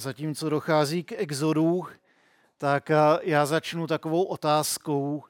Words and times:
zatímco 0.00 0.48
dochází 0.48 1.04
k 1.04 1.12
exodu, 1.12 1.86
tak 2.58 2.90
já 3.22 3.46
začnu 3.46 3.86
takovou 3.86 4.24
otázkou, 4.24 5.24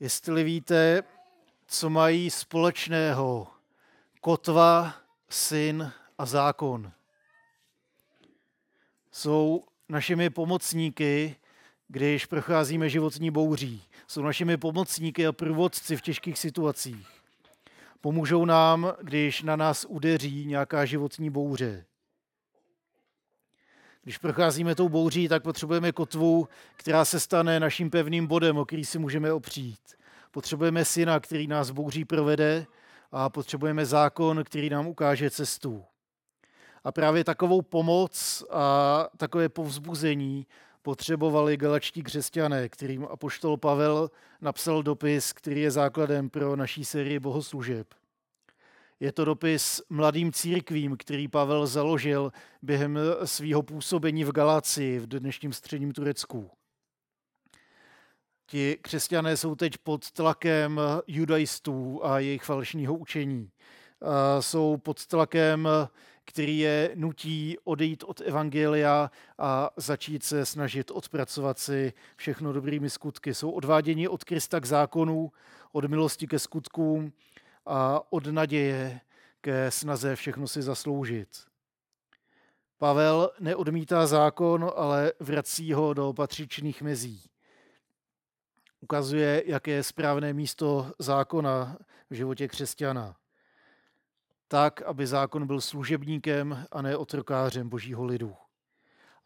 jestli 0.00 0.44
víte, 0.44 1.02
co 1.66 1.90
mají 1.90 2.30
společného 2.30 3.46
kotva, 4.20 4.94
syn 5.28 5.92
a 6.18 6.26
zákon. 6.26 6.92
Jsou 9.12 9.64
našimi 9.88 10.30
pomocníky, 10.30 11.36
když 11.88 12.26
procházíme 12.26 12.88
životní 12.88 13.30
bouří. 13.30 13.82
Jsou 14.06 14.22
našimi 14.22 14.56
pomocníky 14.56 15.26
a 15.26 15.32
průvodci 15.32 15.96
v 15.96 16.02
těžkých 16.02 16.38
situacích. 16.38 17.08
Pomůžou 18.00 18.44
nám, 18.44 18.92
když 19.02 19.42
na 19.42 19.56
nás 19.56 19.86
udeří 19.88 20.46
nějaká 20.46 20.84
životní 20.84 21.30
bouře. 21.30 21.84
Když 24.02 24.18
procházíme 24.18 24.74
tou 24.74 24.88
bouří, 24.88 25.28
tak 25.28 25.42
potřebujeme 25.42 25.92
kotvu, 25.92 26.48
která 26.76 27.04
se 27.04 27.20
stane 27.20 27.60
naším 27.60 27.90
pevným 27.90 28.26
bodem, 28.26 28.58
o 28.58 28.64
který 28.64 28.84
si 28.84 28.98
můžeme 28.98 29.32
opřít. 29.32 29.80
Potřebujeme 30.30 30.84
syna, 30.84 31.20
který 31.20 31.46
nás 31.46 31.70
bouří 31.70 32.04
provede 32.04 32.66
a 33.12 33.30
potřebujeme 33.30 33.86
zákon, 33.86 34.44
který 34.44 34.70
nám 34.70 34.86
ukáže 34.86 35.30
cestu. 35.30 35.84
A 36.84 36.92
právě 36.92 37.24
takovou 37.24 37.62
pomoc 37.62 38.44
a 38.50 39.06
takové 39.16 39.48
povzbuzení 39.48 40.46
potřebovali 40.82 41.56
galačtí 41.56 42.02
křesťané, 42.02 42.68
kterým 42.68 43.06
apoštol 43.10 43.56
Pavel 43.56 44.10
napsal 44.40 44.82
dopis, 44.82 45.32
který 45.32 45.60
je 45.60 45.70
základem 45.70 46.30
pro 46.30 46.56
naší 46.56 46.84
sérii 46.84 47.18
bohoslužeb. 47.18 47.97
Je 49.00 49.12
to 49.12 49.24
dopis 49.24 49.82
mladým 49.88 50.32
církvím, 50.32 50.96
který 50.96 51.28
Pavel 51.28 51.66
založil 51.66 52.32
během 52.62 52.98
svého 53.24 53.62
působení 53.62 54.24
v 54.24 54.32
Galácii, 54.32 54.98
v 54.98 55.06
dnešním 55.06 55.52
středním 55.52 55.92
Turecku. 55.92 56.50
Ti 58.46 58.78
křesťané 58.82 59.36
jsou 59.36 59.54
teď 59.54 59.78
pod 59.78 60.10
tlakem 60.10 60.80
judaistů 61.06 62.00
a 62.04 62.18
jejich 62.18 62.42
falešného 62.44 62.94
učení. 62.94 63.50
Jsou 64.40 64.76
pod 64.76 65.06
tlakem, 65.06 65.68
který 66.24 66.58
je 66.58 66.92
nutí 66.94 67.56
odejít 67.64 68.02
od 68.02 68.20
evangelia 68.20 69.10
a 69.38 69.70
začít 69.76 70.24
se 70.24 70.46
snažit 70.46 70.90
odpracovat 70.90 71.58
si 71.58 71.92
všechno 72.16 72.52
dobrými 72.52 72.90
skutky. 72.90 73.34
Jsou 73.34 73.50
odváděni 73.50 74.08
od 74.08 74.24
Krista 74.24 74.60
k 74.60 74.64
zákonu, 74.64 75.32
od 75.72 75.84
milosti 75.84 76.26
ke 76.26 76.38
skutkům 76.38 77.12
a 77.68 78.02
od 78.10 78.26
naděje 78.26 79.00
ke 79.40 79.70
snaze 79.70 80.16
všechno 80.16 80.48
si 80.48 80.62
zasloužit. 80.62 81.28
Pavel 82.78 83.30
neodmítá 83.40 84.06
zákon, 84.06 84.70
ale 84.76 85.12
vrací 85.20 85.72
ho 85.72 85.94
do 85.94 86.12
patřičných 86.12 86.82
mezí. 86.82 87.30
Ukazuje, 88.80 89.42
jaké 89.46 89.70
je 89.70 89.82
správné 89.82 90.32
místo 90.32 90.92
zákona 90.98 91.78
v 92.10 92.14
životě 92.14 92.48
křesťana. 92.48 93.16
Tak, 94.48 94.82
aby 94.82 95.06
zákon 95.06 95.46
byl 95.46 95.60
služebníkem 95.60 96.66
a 96.72 96.82
ne 96.82 96.96
otrokářem 96.96 97.68
božího 97.68 98.04
lidu. 98.04 98.34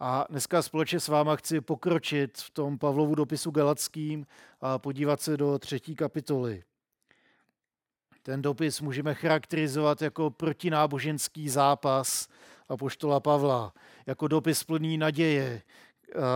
A 0.01 0.27
dneska 0.31 0.63
společně 0.63 1.01
s 1.01 1.09
váma 1.09 1.37
chci 1.37 1.61
pokročit 1.61 2.39
v 2.39 2.51
tom 2.51 2.79
Pavlovu 2.79 3.15
dopisu 3.15 3.51
Galackým 3.51 4.27
a 4.61 4.79
podívat 4.79 5.21
se 5.21 5.37
do 5.37 5.59
třetí 5.59 5.95
kapitoly. 5.95 6.65
Ten 8.23 8.43
dopis 8.43 8.81
můžeme 8.81 9.15
charakterizovat 9.15 10.03
jako 10.03 10.31
protináboženský 10.31 11.49
zápas 11.49 12.29
apoštola 12.69 13.21
Pavla, 13.21 13.73
jako 14.07 14.29
dopis 14.29 14.65
plný 14.65 14.99
naděje, 14.99 15.63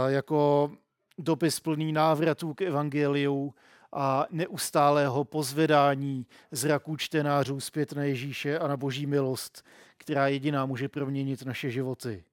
jako 0.07 0.71
dopis 1.19 1.61
plný 1.61 1.93
návratů 1.93 2.55
k 2.55 2.63
evangeliu 2.63 3.55
a 3.93 4.27
neustálého 4.31 5.25
pozvedání 5.25 6.27
zraků 6.51 6.97
čtenářů 6.97 7.61
zpět 7.61 7.93
na 7.93 8.05
Ježíše 8.05 8.59
a 8.59 8.69
na 8.69 8.77
boží 8.77 9.07
milost, 9.07 9.65
která 9.97 10.29
jediná 10.29 10.67
může 10.67 10.89
proměnit 10.89 11.43
naše 11.43 11.71
životy. 11.71 12.25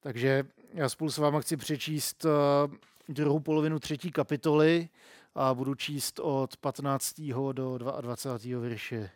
Takže 0.00 0.44
já 0.74 0.88
spolu 0.88 1.10
s 1.10 1.18
váma 1.18 1.40
chci 1.40 1.56
přečíst 1.56 2.26
druhou 3.08 3.40
polovinu 3.40 3.78
třetí 3.78 4.10
kapitoly 4.10 4.88
a 5.42 5.54
budu 5.54 5.74
číst 5.74 6.18
od 6.18 6.56
15. 6.56 7.20
do 7.52 7.78
22. 7.78 8.60
verše. 8.60 9.10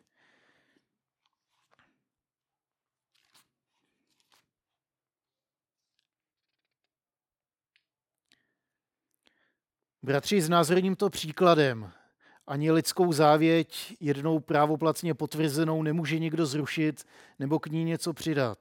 Bratři, 10.03 10.43
znázorním 10.43 10.97
to 10.97 11.11
příkladem. 11.11 11.93
Ani 12.47 12.71
lidskou 12.71 13.13
závěť 13.13 13.97
jednou 14.01 14.41
právoplatně 14.41 15.15
potvrzenou 15.15 15.83
nemůže 15.83 16.19
někdo 16.19 16.47
zrušit 16.47 17.05
nebo 17.39 17.59
k 17.59 17.67
ní 17.67 17.85
něco 17.85 18.13
přidat. 18.13 18.59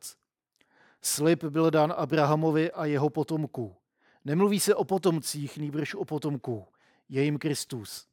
Slib 1.01 1.43
byl 1.43 1.71
dán 1.71 1.93
Abrahamovi 1.97 2.71
a 2.71 2.85
jeho 2.85 3.09
potomku. 3.09 3.75
Nemluví 4.25 4.59
se 4.59 4.75
o 4.75 4.83
potomcích, 4.83 5.57
nýbrž 5.57 5.95
o 5.95 6.05
potomku 6.05 6.67
je 7.13 7.23
jim 7.23 7.39
Kristus. 7.39 8.07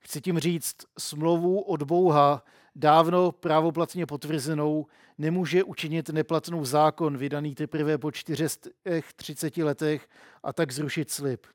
Chci 0.00 0.20
tím 0.20 0.38
říct, 0.38 0.76
smlouvu 0.98 1.60
od 1.60 1.82
Bouha, 1.82 2.44
dávno 2.74 3.32
právoplatně 3.32 4.06
potvrzenou, 4.06 4.86
nemůže 5.18 5.64
učinit 5.64 6.08
neplatnou 6.08 6.64
zákon 6.64 7.16
vydaný 7.16 7.54
teprve 7.54 7.98
po 7.98 8.12
430 8.12 9.56
letech 9.56 10.08
a 10.42 10.52
tak 10.52 10.72
zrušit 10.72 11.10
slib. 11.10 11.46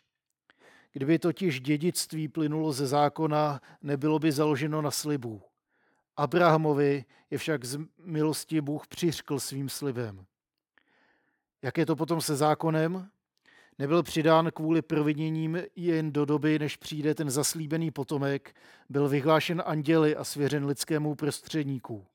Kdyby 0.94 1.20
totiž 1.20 1.62
dědictví 1.62 2.28
plynulo 2.28 2.72
ze 2.72 2.88
zákona, 2.88 3.62
nebylo 3.82 4.20
by 4.20 4.32
založeno 4.32 4.82
na 4.82 4.92
slibu. 4.92 5.42
Abrahamovi 6.18 7.06
je 7.32 7.38
však 7.38 7.66
z 7.66 7.80
milosti 7.98 8.62
Bůh 8.62 8.88
přiřkl 8.88 9.40
svým 9.40 9.70
slibem. 9.70 10.26
Jak 11.62 11.78
je 11.78 11.86
to 11.86 11.96
potom 11.96 12.22
se 12.22 12.36
zákonem? 12.36 13.10
Nebyl 13.80 14.04
přidán 14.04 14.52
kvůli 14.52 14.82
proviněním 14.82 15.60
jen 15.76 16.12
do 16.12 16.26
doby, 16.26 16.60
než 16.60 16.78
přijde 16.78 17.16
ten 17.16 17.30
zaslíbený 17.30 17.92
potomek, 17.92 18.56
byl 18.90 19.10
vyhlášen 19.10 19.64
anděli 19.66 20.16
a 20.16 20.24
svěřen 20.24 20.66
lidskému 20.66 21.16
prostředníku. 21.16 22.06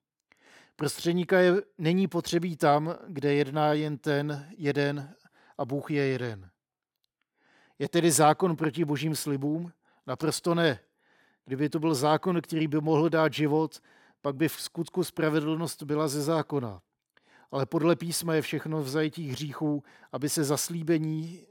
Prostředníka 0.77 1.39
je, 1.39 1.55
není 1.79 2.09
potřebí 2.09 2.57
tam, 2.57 2.95
kde 3.09 3.35
jedná 3.35 3.73
jen 3.73 3.99
ten 3.99 4.49
jeden 4.57 5.15
a 5.59 5.65
Bůh 5.65 5.91
je 5.91 6.07
jeden. 6.07 6.51
Je 7.79 7.89
tedy 7.89 8.11
zákon 8.11 8.57
proti 8.57 8.85
božím 8.85 9.17
slibům? 9.17 9.73
Naprosto 10.07 10.55
ne. 10.55 10.81
Kdyby 11.45 11.69
to 11.69 11.79
byl 11.79 11.95
zákon, 11.95 12.41
který 12.41 12.69
by 12.69 12.81
mohl 12.81 13.09
dát 13.09 13.33
život, 13.33 13.81
pak 14.23 14.37
by 14.37 14.49
v 14.49 14.61
skutku 14.61 15.05
spravedlnost 15.05 15.83
byla 15.83 16.09
ze 16.09 16.23
zákona. 16.23 16.81
Ale 17.51 17.67
podle 17.67 17.97
písma 17.97 18.35
je 18.35 18.43
všechno 18.43 18.83
v 18.83 18.89
zajetí 18.89 19.29
hříchů, 19.29 19.83
aby 20.13 20.29
se 20.29 20.45
zaslíbení 20.45 21.47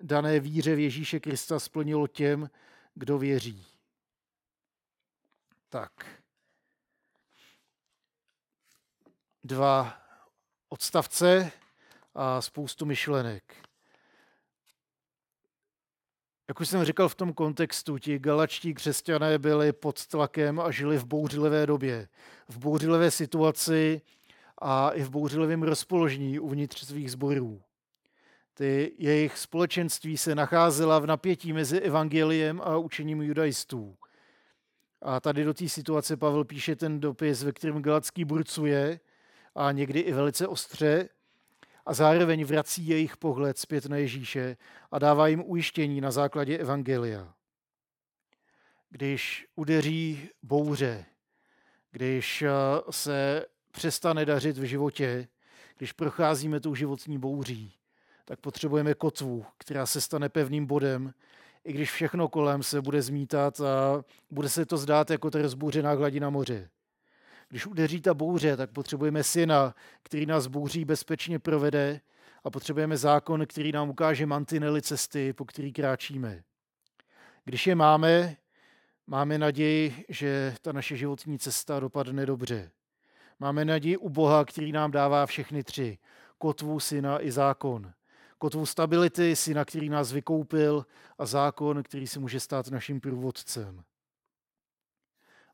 dané 0.00 0.40
víře 0.40 0.74
v 0.74 0.78
Ježíše 0.78 1.20
Krista 1.20 1.60
splnilo 1.60 2.06
těm, 2.06 2.50
kdo 2.94 3.18
věří. 3.18 3.66
Tak. 5.68 5.92
Dva 9.44 10.00
odstavce 10.68 11.52
a 12.14 12.40
spoustu 12.40 12.86
myšlenek. 12.86 13.54
Jak 16.48 16.60
už 16.60 16.68
jsem 16.68 16.84
říkal 16.84 17.08
v 17.08 17.14
tom 17.14 17.32
kontextu, 17.32 17.98
ti 17.98 18.18
galačtí 18.18 18.74
křesťané 18.74 19.38
byli 19.38 19.72
pod 19.72 20.06
tlakem 20.06 20.60
a 20.60 20.70
žili 20.70 20.98
v 20.98 21.04
bouřlivé 21.04 21.66
době. 21.66 22.08
V 22.48 22.58
bouřlivé 22.58 23.10
situaci 23.10 24.00
a 24.58 24.90
i 24.90 25.02
v 25.02 25.10
bouřlivém 25.10 25.62
rozpoložení 25.62 26.38
uvnitř 26.38 26.86
svých 26.86 27.10
sborů. 27.10 27.62
Ty 28.54 28.92
jejich 28.98 29.38
společenství 29.38 30.18
se 30.18 30.34
nacházela 30.34 30.98
v 30.98 31.06
napětí 31.06 31.52
mezi 31.52 31.80
evangeliem 31.80 32.60
a 32.60 32.76
učením 32.76 33.22
judaistů. 33.22 33.96
A 35.02 35.20
tady 35.20 35.44
do 35.44 35.54
té 35.54 35.68
situace 35.68 36.16
Pavel 36.16 36.44
píše 36.44 36.76
ten 36.76 37.00
dopis, 37.00 37.42
ve 37.42 37.52
kterém 37.52 37.82
Galacký 37.82 38.24
burcuje 38.24 39.00
a 39.54 39.72
někdy 39.72 40.00
i 40.00 40.12
velice 40.12 40.46
ostře 40.48 41.08
a 41.86 41.94
zároveň 41.94 42.44
vrací 42.44 42.88
jejich 42.88 43.16
pohled 43.16 43.58
zpět 43.58 43.86
na 43.86 43.96
Ježíše 43.96 44.56
a 44.90 44.98
dává 44.98 45.28
jim 45.28 45.42
ujištění 45.46 46.00
na 46.00 46.10
základě 46.10 46.58
evangelia. 46.58 47.34
Když 48.90 49.46
udeří 49.56 50.28
bouře, 50.42 51.04
když 51.90 52.42
eh, 52.42 52.50
se 52.90 53.46
přestane 53.70 54.24
dařit 54.24 54.58
v 54.58 54.64
životě, 54.64 55.28
když 55.76 55.92
procházíme 55.92 56.60
tou 56.60 56.74
životní 56.74 57.18
bouří, 57.18 57.74
tak 58.24 58.40
potřebujeme 58.40 58.94
kotvu, 58.94 59.46
která 59.58 59.86
se 59.86 60.00
stane 60.00 60.28
pevným 60.28 60.66
bodem, 60.66 61.14
i 61.64 61.72
když 61.72 61.90
všechno 61.90 62.28
kolem 62.28 62.62
se 62.62 62.82
bude 62.82 63.02
zmítat 63.02 63.60
a 63.60 64.04
bude 64.30 64.48
se 64.48 64.66
to 64.66 64.76
zdát 64.76 65.10
jako 65.10 65.30
ta 65.30 65.42
rozbouřená 65.42 65.92
hladina 65.92 66.30
moře. 66.30 66.70
Když 67.48 67.66
udeří 67.66 68.00
ta 68.00 68.14
bouře, 68.14 68.56
tak 68.56 68.70
potřebujeme 68.70 69.22
syna, 69.22 69.74
který 70.02 70.26
nás 70.26 70.46
bouří 70.46 70.84
bezpečně 70.84 71.38
provede 71.38 72.00
a 72.44 72.50
potřebujeme 72.50 72.96
zákon, 72.96 73.46
který 73.46 73.72
nám 73.72 73.90
ukáže 73.90 74.26
mantinely 74.26 74.82
cesty, 74.82 75.32
po 75.32 75.44
který 75.44 75.72
kráčíme. 75.72 76.42
Když 77.44 77.66
je 77.66 77.74
máme, 77.74 78.36
máme 79.06 79.38
naději, 79.38 80.04
že 80.08 80.54
ta 80.62 80.72
naše 80.72 80.96
životní 80.96 81.38
cesta 81.38 81.80
dopadne 81.80 82.26
dobře. 82.26 82.70
Máme 83.40 83.64
naději 83.64 83.96
u 83.96 84.08
Boha, 84.08 84.44
který 84.44 84.72
nám 84.72 84.90
dává 84.90 85.26
všechny 85.26 85.64
tři. 85.64 85.98
Kotvu, 86.38 86.80
syna 86.80 87.24
i 87.24 87.30
zákon. 87.30 87.92
Kotvu 88.44 88.66
stability, 88.66 89.36
syna, 89.36 89.64
který 89.64 89.88
nás 89.88 90.12
vykoupil 90.12 90.86
a 91.18 91.26
zákon, 91.26 91.82
který 91.82 92.06
se 92.06 92.20
může 92.20 92.40
stát 92.40 92.68
naším 92.68 93.00
průvodcem. 93.00 93.84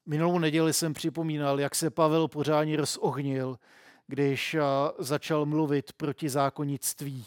Minulou 0.07 0.39
neděli 0.39 0.73
jsem 0.73 0.95
připomínal, 0.95 1.61
jak 1.61 1.75
se 1.75 1.91
Pavel 1.91 2.29
pořádně 2.29 2.77
rozohnil, 2.77 3.59
když 4.07 4.57
začal 4.99 5.47
mluvit 5.47 5.93
proti 5.93 6.29
zákonnictví. 6.29 7.27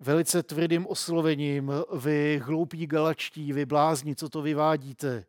Velice 0.00 0.42
tvrdým 0.42 0.86
oslovením, 0.86 1.72
vy 1.96 2.40
hloupí 2.44 2.86
galačtí, 2.86 3.52
vy 3.52 3.66
blázni, 3.66 4.16
co 4.16 4.28
to 4.28 4.42
vyvádíte. 4.42 5.24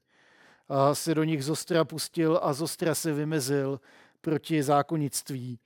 A 0.70 0.96
se 0.96 1.16
do 1.16 1.24
nich 1.24 1.46
zostra 1.46 1.86
pustil 1.86 2.40
a 2.42 2.54
zostra 2.54 2.96
se 2.96 3.14
vymezil 3.14 3.80
proti 4.22 4.64
zákonnictví, 4.64 5.60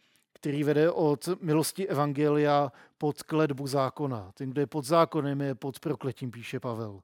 který 0.45 0.63
vede 0.63 0.91
od 0.91 1.29
milosti 1.41 1.87
Evangelia 1.87 2.71
pod 2.97 3.23
kledbu 3.23 3.67
zákona. 3.67 4.31
Ten, 4.33 4.49
kdo 4.49 4.61
je 4.61 4.67
pod 4.67 4.85
zákonem, 4.85 5.41
je 5.41 5.55
pod 5.55 5.79
prokletím, 5.79 6.31
píše 6.31 6.59
Pavel. 6.59 7.01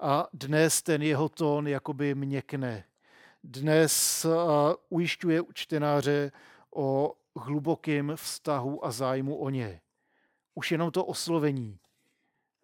A 0.00 0.26
dnes 0.32 0.82
ten 0.82 1.02
jeho 1.02 1.28
tón 1.28 1.68
jakoby 1.68 2.14
měkne. 2.14 2.84
Dnes 3.44 4.26
ujišťuje 4.88 5.42
čtenáře 5.54 6.32
o 6.74 7.14
hlubokém 7.36 8.12
vztahu 8.14 8.84
a 8.84 8.90
zájmu 8.90 9.36
o 9.36 9.50
ně. 9.50 9.80
Už 10.54 10.72
jenom 10.72 10.90
to 10.90 11.04
oslovení. 11.04 11.78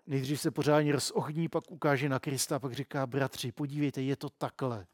Nejdřív 0.07 0.41
se 0.41 0.51
pořádně 0.51 0.93
rozohní, 0.93 1.49
pak 1.49 1.71
ukáže 1.71 2.09
na 2.09 2.19
Krista, 2.19 2.59
pak 2.59 2.73
říká, 2.73 3.07
bratři, 3.07 3.53
podívejte, 3.53 4.03
je 4.03 4.17
to 4.17 4.31
takhle. 4.31 4.87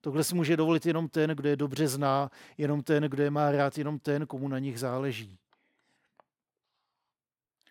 Tohle 0.00 0.24
si 0.24 0.34
může 0.34 0.56
dovolit 0.56 0.86
jenom 0.86 1.08
ten, 1.08 1.30
kdo 1.30 1.48
je 1.48 1.56
dobře 1.56 1.88
zná, 1.88 2.30
jenom 2.58 2.82
ten, 2.82 3.02
kdo 3.02 3.22
je 3.22 3.30
má 3.30 3.52
rád, 3.52 3.78
jenom 3.78 3.98
ten, 3.98 4.26
komu 4.26 4.48
na 4.48 4.58
nich 4.58 4.80
záleží. 4.80 5.38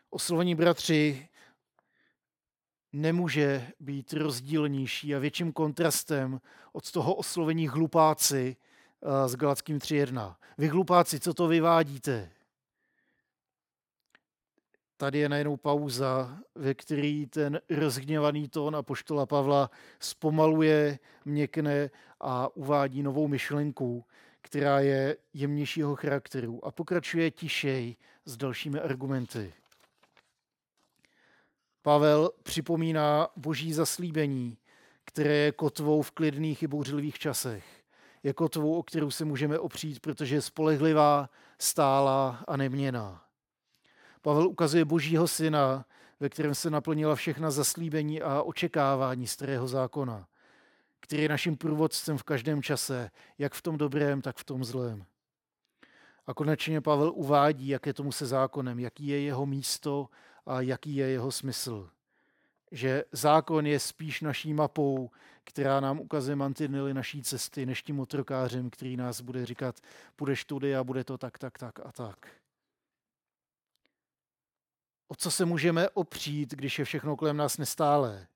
Oslovení 0.10 0.56
bratři 0.56 1.30
nemůže 2.94 3.72
být 3.80 4.14
rozdílnější 4.14 5.16
a 5.16 5.20
větším 5.20 5.54
kontrastem 5.54 6.42
od 6.72 6.92
toho 6.92 7.16
oslovení 7.16 7.68
hlupáci 7.68 8.56
s 9.28 9.36
Galackým 9.36 9.78
3.1. 9.78 10.36
Vy 10.58 10.68
hlupáci, 10.68 11.20
co 11.20 11.34
to 11.34 11.48
vyvádíte? 11.48 12.32
Tady 15.00 15.20
je 15.20 15.30
najednou 15.30 15.58
pauza, 15.58 16.38
ve 16.56 16.74
který 16.74 17.26
ten 17.26 17.62
rozhněvaný 17.70 18.50
tón 18.50 18.76
a 18.76 18.84
poštola 18.84 19.26
Pavla 19.26 19.72
zpomaluje, 20.00 21.00
měkne 21.26 21.90
a 22.20 22.56
uvádí 22.56 23.04
novou 23.04 23.28
myšlenku, 23.28 24.06
která 24.42 24.80
je 24.80 25.18
jemnějšího 25.34 25.96
charakteru 25.96 26.66
a 26.66 26.72
pokračuje 26.72 27.32
tišej 27.32 27.96
s 28.26 28.38
dalšími 28.38 28.80
argumenty. 28.80 29.54
Pavel 31.82 32.32
připomíná 32.44 33.28
boží 33.36 33.74
zaslíbení, 33.74 34.58
které 35.06 35.34
je 35.34 35.52
kotvou 35.52 36.02
v 36.02 36.12
klidných 36.12 36.64
i 36.64 36.68
bouřlivých 36.68 37.20
časech. 37.20 37.66
Je 38.24 38.34
kotvou, 38.34 38.80
o 38.80 38.84
kterou 38.84 39.12
se 39.12 39.26
můžeme 39.26 39.60
opřít, 39.60 40.00
protože 40.00 40.36
je 40.36 40.42
spolehlivá, 40.42 41.30
stála 41.60 42.44
a 42.48 42.58
neměná. 42.58 43.29
Pavel 44.22 44.48
ukazuje 44.48 44.86
božího 44.86 45.28
syna, 45.28 45.86
ve 46.20 46.30
kterém 46.30 46.56
se 46.56 46.70
naplnila 46.70 47.16
všechna 47.16 47.52
zaslíbení 47.52 48.22
a 48.22 48.42
očekávání 48.42 49.28
starého 49.28 49.68
zákona, 49.68 50.28
který 51.00 51.24
je 51.24 51.30
naším 51.30 51.58
průvodcem 51.58 52.18
v 52.18 52.24
každém 52.24 52.64
čase, 52.64 53.12
jak 53.38 53.54
v 53.54 53.62
tom 53.62 53.78
dobrém, 53.78 54.22
tak 54.22 54.38
v 54.38 54.44
tom 54.44 54.64
zlém. 54.64 55.06
A 56.28 56.34
konečně 56.34 56.82
Pavel 56.82 57.12
uvádí, 57.16 57.68
jak 57.68 57.86
je 57.86 57.94
tomu 57.94 58.12
se 58.12 58.26
zákonem, 58.26 58.80
jaký 58.80 59.08
je 59.08 59.22
jeho 59.22 59.46
místo 59.46 60.10
a 60.46 60.62
jaký 60.62 60.96
je 60.96 61.08
jeho 61.08 61.32
smysl. 61.32 61.90
Že 62.72 63.04
zákon 63.12 63.66
je 63.66 63.80
spíš 63.80 64.22
naší 64.22 64.54
mapou, 64.54 65.10
která 65.44 65.80
nám 65.80 66.00
ukazuje 66.00 66.36
mantinely 66.36 66.94
naší 66.94 67.24
cesty, 67.24 67.66
než 67.66 67.84
tím 67.84 68.00
otrokářem, 68.00 68.70
který 68.70 68.98
nás 68.98 69.22
bude 69.22 69.46
říkat, 69.46 69.80
půjdeš 70.16 70.46
tudy 70.46 70.76
a 70.76 70.84
bude 70.84 71.04
to 71.04 71.18
tak, 71.18 71.38
tak, 71.38 71.58
tak 71.58 71.80
a 71.86 71.92
tak. 71.92 72.28
O 75.12 75.16
co 75.16 75.32
se 75.32 75.46
můžeme 75.46 75.90
opřít, 75.90 76.52
když 76.52 76.80
je 76.80 76.86
všechno 76.86 77.16
kolem 77.16 77.38
nás 77.38 77.58
nestálé? 77.58 78.28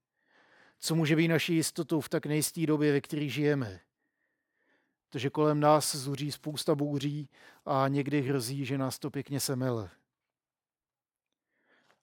Co 0.79 0.95
může 0.95 1.15
být 1.15 1.27
naší 1.27 1.55
jistotou 1.55 2.01
v 2.01 2.09
tak 2.09 2.25
nejisté 2.25 2.65
době, 2.65 2.91
ve 2.91 3.01
které 3.01 3.29
žijeme? 3.29 3.79
Protože 5.09 5.29
kolem 5.29 5.59
nás 5.59 5.95
zuří 5.95 6.31
spousta 6.31 6.75
bouří 6.75 7.29
a 7.65 7.87
někdy 7.87 8.21
hrozí, 8.21 8.65
že 8.65 8.77
nás 8.77 8.99
to 8.99 9.11
pěkně 9.11 9.39
semele. 9.39 9.89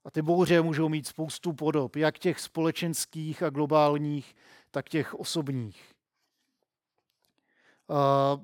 A 0.05 0.11
ty 0.11 0.23
bouře 0.23 0.61
můžou 0.63 0.89
mít 0.89 1.07
spoustu 1.07 1.53
podob, 1.53 1.97
jak 1.97 2.19
těch 2.19 2.41
společenských 2.41 3.43
a 3.43 3.51
globálních, 3.51 4.37
tak 4.71 4.89
těch 4.89 5.15
osobních. 5.15 5.95
A 7.89 8.41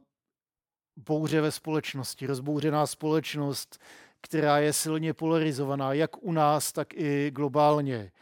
bouře 0.97 1.41
ve 1.41 1.53
společnosti, 1.53 2.27
rozbouřená 2.27 2.87
společnost, 2.87 3.79
která 4.27 4.59
je 4.59 4.73
silně 4.73 5.15
polarizovaná, 5.15 5.93
jak 5.93 6.25
u 6.25 6.33
nás, 6.33 6.73
tak 6.73 6.95
i 6.95 7.31
globálně. 7.31 8.13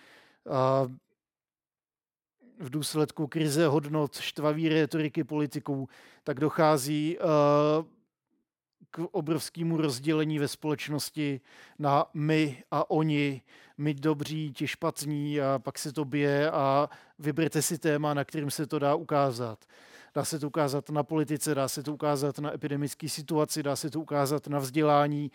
A 0.50 0.88
v 2.58 2.70
důsledku 2.70 3.26
krize 3.26 3.66
hodnot, 3.66 4.16
štvaví 4.16 4.68
retoriky 4.68 5.24
politiků, 5.24 5.88
tak 6.24 6.40
dochází 6.40 7.18
k 8.90 8.98
obrovskému 9.10 9.76
rozdělení 9.76 10.38
ve 10.38 10.48
společnosti 10.48 11.40
na 11.78 12.06
my 12.14 12.62
a 12.70 12.90
oni, 12.90 13.42
my 13.78 13.94
dobří, 13.94 14.52
ti 14.52 14.66
špatní 14.66 15.40
a 15.40 15.58
pak 15.58 15.78
se 15.78 15.92
to 15.92 16.04
bije 16.04 16.50
a 16.50 16.88
vyberte 17.18 17.62
si 17.62 17.78
téma, 17.78 18.14
na 18.14 18.24
kterým 18.24 18.50
se 18.50 18.66
to 18.66 18.78
dá 18.78 18.94
ukázat. 18.94 19.64
Dá 20.14 20.24
se 20.24 20.38
to 20.38 20.46
ukázat 20.46 20.90
na 20.90 21.02
politice, 21.02 21.54
dá 21.54 21.68
se 21.68 21.82
to 21.82 21.94
ukázat 21.94 22.38
na 22.38 22.54
epidemické 22.54 23.08
situaci, 23.08 23.62
dá 23.62 23.76
se 23.76 23.90
to 23.90 24.00
ukázat 24.00 24.46
na 24.46 24.58
vzdělání, 24.58 25.30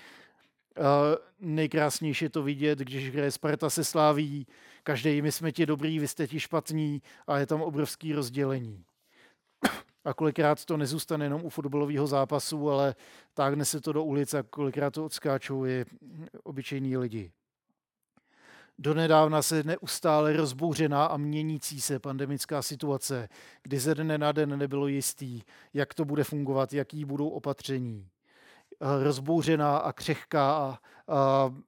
nejkrásnější 1.40 2.26
je 2.26 2.30
to 2.30 2.44
vidět, 2.44 2.80
když 2.80 3.14
hraje 3.14 3.32
Sparta 3.32 3.70
se 3.70 3.84
sláví, 3.84 4.48
každý 4.84 5.22
my 5.22 5.32
jsme 5.32 5.52
ti 5.52 5.66
dobrý, 5.66 6.00
vy 6.00 6.08
jste 6.08 6.28
ti 6.28 6.40
špatní 6.40 7.02
a 7.28 7.38
je 7.38 7.46
tam 7.46 7.62
obrovský 7.62 8.14
rozdělení. 8.14 8.86
A 10.06 10.14
kolikrát 10.14 10.66
to 10.66 10.78
nezůstane 10.78 11.26
jenom 11.26 11.46
u 11.46 11.50
fotbalového 11.50 12.08
zápasu, 12.08 12.70
ale 12.70 12.96
táhne 13.34 13.66
se 13.66 13.82
to 13.82 13.94
do 13.94 14.04
ulice 14.04 14.40
a 14.40 14.44
kolikrát 14.44 14.94
to 14.94 15.06
odskáčou 15.06 15.66
i 15.66 15.86
obyčejní 16.44 16.98
lidi. 16.98 17.32
Donedávna 18.82 19.42
se 19.42 19.64
neustále 19.64 20.34
rozbouřená 20.34 21.06
a 21.06 21.18
měnící 21.18 21.82
se 21.82 22.00
pandemická 22.00 22.62
situace, 22.62 23.30
kdy 23.64 23.80
ze 23.80 23.96
dne 23.96 24.18
na 24.18 24.32
den 24.32 24.60
nebylo 24.60 24.88
jistý, 24.88 25.42
jak 25.74 25.94
to 25.94 26.06
bude 26.06 26.24
fungovat, 26.24 26.74
jaký 26.74 27.06
budou 27.06 27.30
opatření. 27.30 28.10
Eh, 28.82 29.04
rozbouřená 29.04 29.78
a 29.78 29.94
křehká 29.94 30.80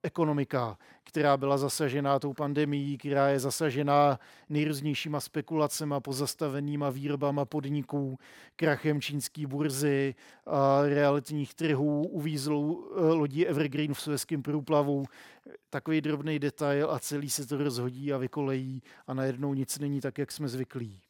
ekonomika, 0.03 0.77
která 1.03 1.38
byla 1.38 1.58
zasažená 1.58 2.20
tou 2.20 2.34
pandemií, 2.34 2.98
která 2.98 3.30
je 3.30 3.39
zasažená 3.39 4.20
nejrůznějšíma 4.50 5.20
spekulacemi, 5.20 5.96
pozastavenýma 6.01 6.89
výrobama 6.89 7.46
podniků, 7.46 8.20
krachem 8.56 9.01
čínské 9.01 9.48
burzy, 9.48 10.15
realitních 10.89 11.53
trhů, 11.53 12.08
uvízlou 12.08 12.86
eh, 12.86 13.01
lodí 13.01 13.48
Evergreen 13.48 13.94
v 13.94 14.01
Suezském 14.01 14.41
průplavu. 14.41 15.06
Takový 15.70 16.01
drobný 16.01 16.39
detail 16.39 16.91
a 16.91 17.00
celý 17.00 17.30
se 17.30 17.48
to 17.48 17.58
rozhodí 17.58 18.13
a 18.13 18.18
vykolejí 18.18 18.84
a 19.08 19.13
najednou 19.13 19.53
nic 19.53 19.80
není 19.80 20.01
tak, 20.01 20.18
jak 20.18 20.32
jsme 20.32 20.48
zvyklí. 20.48 21.01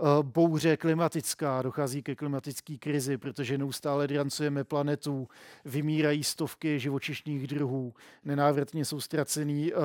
Eh, 0.00 0.22
bouře 0.22 0.76
klimatická, 0.76 1.62
dochází 1.62 2.02
ke 2.02 2.14
klimatické 2.14 2.76
krizi, 2.78 3.18
protože 3.18 3.58
neustále 3.58 4.06
drancujeme 4.06 4.64
planetu, 4.64 5.28
vymírají 5.64 6.24
stovky 6.24 6.80
živočišních 6.80 7.46
druhů, 7.46 7.94
nenávratně 8.24 8.84
jsou 8.84 9.00
ztracený 9.00 9.72
uh, 9.72 9.80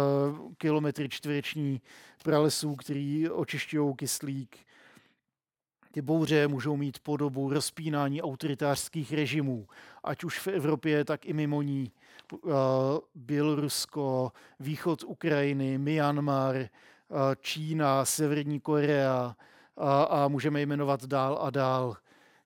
kilometry 0.57 1.09
čtvereční 1.09 1.81
pralesů, 2.23 2.75
který 2.75 3.29
očišťují 3.29 3.95
kyslík. 3.95 4.57
Ty 5.91 6.01
bouře 6.01 6.47
můžou 6.47 6.77
mít 6.77 6.99
podobu 6.99 7.49
rozpínání 7.49 8.21
autoritářských 8.21 9.13
režimů, 9.13 9.67
ať 10.03 10.23
už 10.23 10.39
v 10.39 10.47
Evropě, 10.47 11.05
tak 11.05 11.25
i 11.25 11.33
mimo 11.33 11.61
ní. 11.61 11.91
Uh, 12.31 12.51
Bělorusko, 13.15 14.31
východ 14.59 15.03
Ukrajiny, 15.03 15.77
Myanmar, 15.77 16.55
Čína, 17.41 18.05
Severní 18.05 18.59
Korea, 18.59 19.35
a, 19.79 20.03
a 20.03 20.27
můžeme 20.27 20.61
jmenovat 20.61 21.05
dál 21.05 21.39
a 21.41 21.49
dál. 21.49 21.97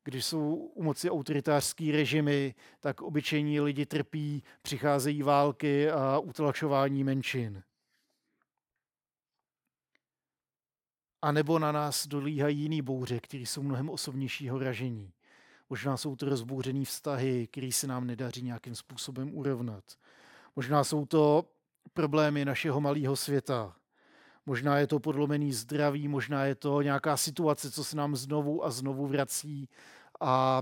Když 0.03 0.25
jsou 0.25 0.55
u 0.55 0.83
moci 0.83 1.09
autoritářský 1.09 1.91
režimy, 1.91 2.55
tak 2.79 3.01
obyčejní 3.01 3.59
lidi 3.59 3.85
trpí, 3.85 4.43
přicházejí 4.61 5.23
války 5.23 5.91
a 5.91 6.19
utlačování 6.19 7.03
menšin. 7.03 7.63
A 11.21 11.31
nebo 11.31 11.59
na 11.59 11.71
nás 11.71 12.07
dolíhají 12.07 12.59
jiný 12.59 12.81
bouře, 12.81 13.19
které 13.19 13.43
jsou 13.43 13.63
mnohem 13.63 13.89
osobnějšího 13.89 14.59
ražení. 14.59 15.13
Možná 15.69 15.97
jsou 15.97 16.15
to 16.15 16.29
rozbouřené 16.29 16.85
vztahy, 16.85 17.47
které 17.47 17.71
se 17.71 17.87
nám 17.87 18.07
nedaří 18.07 18.41
nějakým 18.41 18.75
způsobem 18.75 19.35
urovnat. 19.35 19.83
Možná 20.55 20.83
jsou 20.83 21.05
to 21.05 21.45
problémy 21.93 22.45
našeho 22.45 22.81
malého 22.81 23.15
světa. 23.15 23.75
Možná 24.45 24.77
je 24.77 24.87
to 24.87 24.99
podlomený 24.99 25.53
zdraví, 25.53 26.07
možná 26.07 26.45
je 26.45 26.55
to 26.55 26.81
nějaká 26.81 27.17
situace, 27.17 27.71
co 27.71 27.83
se 27.83 27.97
nám 27.97 28.15
znovu 28.15 28.65
a 28.65 28.71
znovu 28.71 29.07
vrací. 29.07 29.69
A 30.21 30.61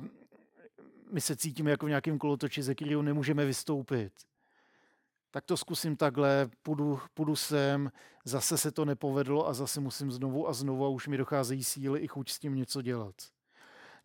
my 1.11 1.21
se 1.21 1.35
cítíme 1.35 1.71
jako 1.71 1.85
v 1.85 1.89
nějakém 1.89 2.17
kolotoči, 2.17 2.63
ze 2.63 2.75
kterého 2.75 3.01
nemůžeme 3.01 3.45
vystoupit. 3.45 4.13
Tak 5.31 5.45
to 5.45 5.57
zkusím 5.57 5.95
takhle, 5.95 6.49
půjdu, 6.63 6.99
půjdu 7.13 7.35
sem, 7.35 7.91
zase 8.25 8.57
se 8.57 8.71
to 8.71 8.85
nepovedlo 8.85 9.47
a 9.47 9.53
zase 9.53 9.79
musím 9.79 10.11
znovu 10.11 10.47
a 10.47 10.53
znovu 10.53 10.85
a 10.85 10.89
už 10.89 11.07
mi 11.07 11.17
docházejí 11.17 11.63
síly 11.63 11.99
i 11.99 12.07
chuť 12.07 12.31
s 12.31 12.39
tím 12.39 12.55
něco 12.55 12.81
dělat 12.81 13.15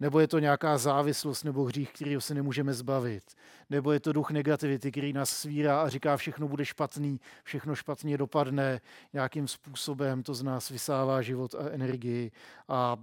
nebo 0.01 0.21
je 0.21 0.29
to 0.29 0.39
nějaká 0.39 0.79
závislost 0.79 1.45
nebo 1.45 1.65
hřích, 1.65 1.93
kterýho 1.93 2.21
se 2.21 2.35
nemůžeme 2.35 2.75
zbavit, 2.75 3.35
nebo 3.71 3.93
je 3.93 4.01
to 4.01 4.13
duch 4.13 4.31
negativity, 4.31 4.91
který 4.91 5.13
nás 5.13 5.31
svírá 5.31 5.83
a 5.83 5.89
říká, 5.89 6.17
všechno 6.17 6.49
bude 6.49 6.65
špatný, 6.65 7.21
všechno 7.45 7.75
špatně 7.75 8.19
dopadne, 8.19 8.81
nějakým 9.13 9.49
způsobem 9.49 10.23
to 10.23 10.35
z 10.35 10.43
nás 10.43 10.71
vysává 10.71 11.23
život 11.23 11.55
a 11.55 11.71
energii 11.71 12.33
a 12.69 12.97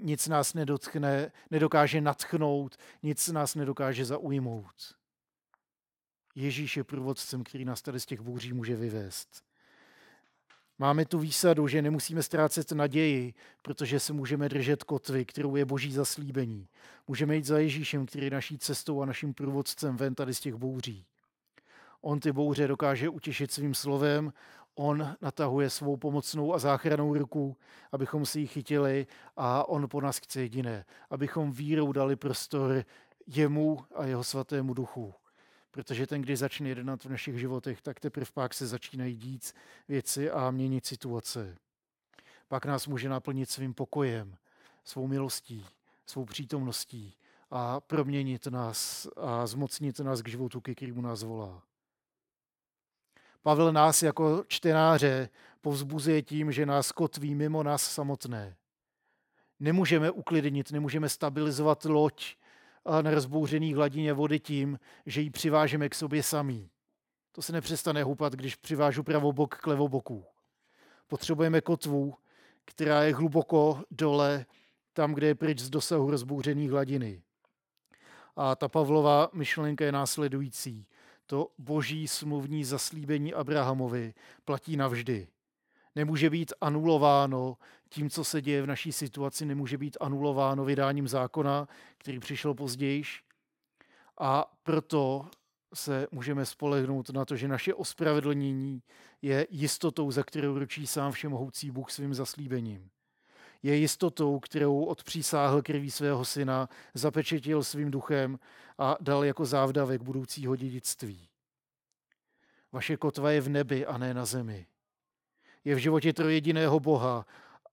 nic 0.00 0.28
nás 0.28 0.54
nedotkne, 0.54 1.32
nedokáže 1.50 2.00
natchnout, 2.00 2.76
nic 3.02 3.28
nás 3.28 3.54
nedokáže 3.54 4.04
zaujmout. 4.04 4.94
Ježíš 6.34 6.76
je 6.76 6.84
průvodcem, 6.84 7.44
který 7.44 7.64
nás 7.64 7.82
tady 7.82 8.00
z 8.00 8.06
těch 8.06 8.20
bouří 8.20 8.52
může 8.52 8.76
vyvést. 8.76 9.47
Máme 10.80 11.04
tu 11.04 11.18
výsadu, 11.18 11.68
že 11.68 11.82
nemusíme 11.82 12.22
ztrácet 12.22 12.72
naději, 12.72 13.34
protože 13.62 14.00
se 14.00 14.12
můžeme 14.12 14.48
držet 14.48 14.84
kotvy, 14.84 15.24
kterou 15.24 15.56
je 15.56 15.64
boží 15.64 15.92
zaslíbení. 15.92 16.68
Můžeme 17.08 17.36
jít 17.36 17.44
za 17.44 17.58
Ježíšem, 17.58 18.06
který 18.06 18.24
je 18.24 18.30
naší 18.30 18.58
cestou 18.58 19.02
a 19.02 19.06
naším 19.06 19.34
průvodcem 19.34 19.96
ven 19.96 20.14
tady 20.14 20.34
z 20.34 20.40
těch 20.40 20.54
bouří. 20.54 21.06
On 22.00 22.20
ty 22.20 22.32
bouře 22.32 22.68
dokáže 22.68 23.08
utěšit 23.08 23.52
svým 23.52 23.74
slovem, 23.74 24.32
on 24.74 25.16
natahuje 25.20 25.70
svou 25.70 25.96
pomocnou 25.96 26.54
a 26.54 26.58
záchranou 26.58 27.14
ruku, 27.14 27.56
abychom 27.92 28.26
si 28.26 28.40
ji 28.40 28.46
chytili 28.46 29.06
a 29.36 29.68
on 29.68 29.88
po 29.88 30.00
nás 30.00 30.18
chce 30.18 30.40
jediné, 30.40 30.84
abychom 31.10 31.52
vírou 31.52 31.92
dali 31.92 32.16
prostor 32.16 32.84
jemu 33.26 33.78
a 33.94 34.04
jeho 34.04 34.24
svatému 34.24 34.74
duchu. 34.74 35.14
Protože 35.70 36.06
ten, 36.06 36.22
kdy 36.22 36.36
začne 36.36 36.68
jednat 36.68 37.04
v 37.04 37.10
našich 37.10 37.38
životech, 37.38 37.80
tak 37.82 38.00
teprve 38.00 38.26
pak 38.34 38.54
se 38.54 38.66
začínají 38.66 39.16
dít 39.16 39.54
věci 39.88 40.30
a 40.30 40.50
měnit 40.50 40.86
situace. 40.86 41.56
Pak 42.48 42.66
nás 42.66 42.86
může 42.86 43.08
naplnit 43.08 43.50
svým 43.50 43.74
pokojem, 43.74 44.36
svou 44.84 45.06
milostí, 45.06 45.66
svou 46.06 46.24
přítomností 46.24 47.14
a 47.50 47.80
proměnit 47.80 48.46
nás 48.46 49.08
a 49.16 49.46
zmocnit 49.46 50.00
nás 50.00 50.22
k 50.22 50.28
životu, 50.28 50.60
ke 50.60 50.74
kterému 50.74 51.00
nás 51.00 51.22
volá. 51.22 51.62
Pavel 53.42 53.72
nás 53.72 54.02
jako 54.02 54.44
čtenáře 54.48 55.28
povzbuzuje 55.60 56.22
tím, 56.22 56.52
že 56.52 56.66
nás 56.66 56.92
kotví 56.92 57.34
mimo 57.34 57.62
nás 57.62 57.92
samotné. 57.92 58.56
Nemůžeme 59.60 60.10
uklidnit, 60.10 60.72
nemůžeme 60.72 61.08
stabilizovat 61.08 61.84
loď, 61.84 62.36
na 63.02 63.10
rozbouřený 63.10 63.74
hladině 63.74 64.12
vody 64.12 64.40
tím, 64.40 64.78
že 65.06 65.20
ji 65.20 65.30
přivážeme 65.30 65.88
k 65.88 65.94
sobě 65.94 66.22
samý. 66.22 66.70
To 67.32 67.42
se 67.42 67.52
nepřestane 67.52 68.02
houpat, 68.02 68.32
když 68.32 68.56
přivážu 68.56 69.02
pravobok 69.02 69.54
k 69.54 69.66
levoboku. 69.66 70.24
Potřebujeme 71.06 71.60
kotvu, 71.60 72.14
která 72.64 73.02
je 73.02 73.14
hluboko 73.14 73.82
dole, 73.90 74.46
tam, 74.92 75.14
kde 75.14 75.26
je 75.26 75.34
pryč 75.34 75.58
z 75.58 75.70
dosahu 75.70 76.10
rozbouřený 76.10 76.68
hladiny. 76.68 77.22
A 78.36 78.56
ta 78.56 78.68
Pavlova 78.68 79.28
myšlenka 79.32 79.84
je 79.84 79.92
následující. 79.92 80.86
To 81.26 81.48
boží 81.58 82.08
smluvní 82.08 82.64
zaslíbení 82.64 83.34
Abrahamovi 83.34 84.14
platí 84.44 84.76
navždy 84.76 85.28
nemůže 85.98 86.30
být 86.30 86.52
anulováno 86.60 87.56
tím, 87.88 88.10
co 88.10 88.24
se 88.24 88.42
děje 88.42 88.62
v 88.62 88.66
naší 88.66 88.92
situaci, 88.92 89.46
nemůže 89.46 89.78
být 89.78 89.96
anulováno 90.00 90.64
vydáním 90.64 91.08
zákona, 91.08 91.68
který 91.98 92.18
přišel 92.18 92.54
později. 92.54 93.02
A 94.18 94.58
proto 94.62 95.26
se 95.74 96.06
můžeme 96.10 96.46
spolehnout 96.46 97.10
na 97.10 97.24
to, 97.24 97.36
že 97.36 97.48
naše 97.48 97.74
ospravedlnění 97.74 98.82
je 99.22 99.46
jistotou, 99.50 100.10
za 100.10 100.22
kterou 100.22 100.58
ručí 100.58 100.86
sám 100.86 101.12
všemohoucí 101.12 101.70
Bůh 101.70 101.90
svým 101.90 102.14
zaslíbením. 102.14 102.90
Je 103.62 103.76
jistotou, 103.76 104.40
kterou 104.40 104.84
odpřísáhl 104.84 105.62
krví 105.62 105.90
svého 105.90 106.24
syna, 106.24 106.68
zapečetil 106.94 107.64
svým 107.64 107.90
duchem 107.90 108.38
a 108.78 108.96
dal 109.00 109.24
jako 109.24 109.44
závdavek 109.44 110.02
budoucího 110.02 110.56
dědictví. 110.56 111.28
Vaše 112.72 112.96
kotva 112.96 113.30
je 113.30 113.40
v 113.40 113.48
nebi 113.48 113.86
a 113.86 113.98
ne 113.98 114.14
na 114.14 114.24
zemi 114.24 114.66
je 115.68 115.74
v 115.74 115.78
životě 115.78 116.12
trojediného 116.12 116.80
Boha 116.80 117.26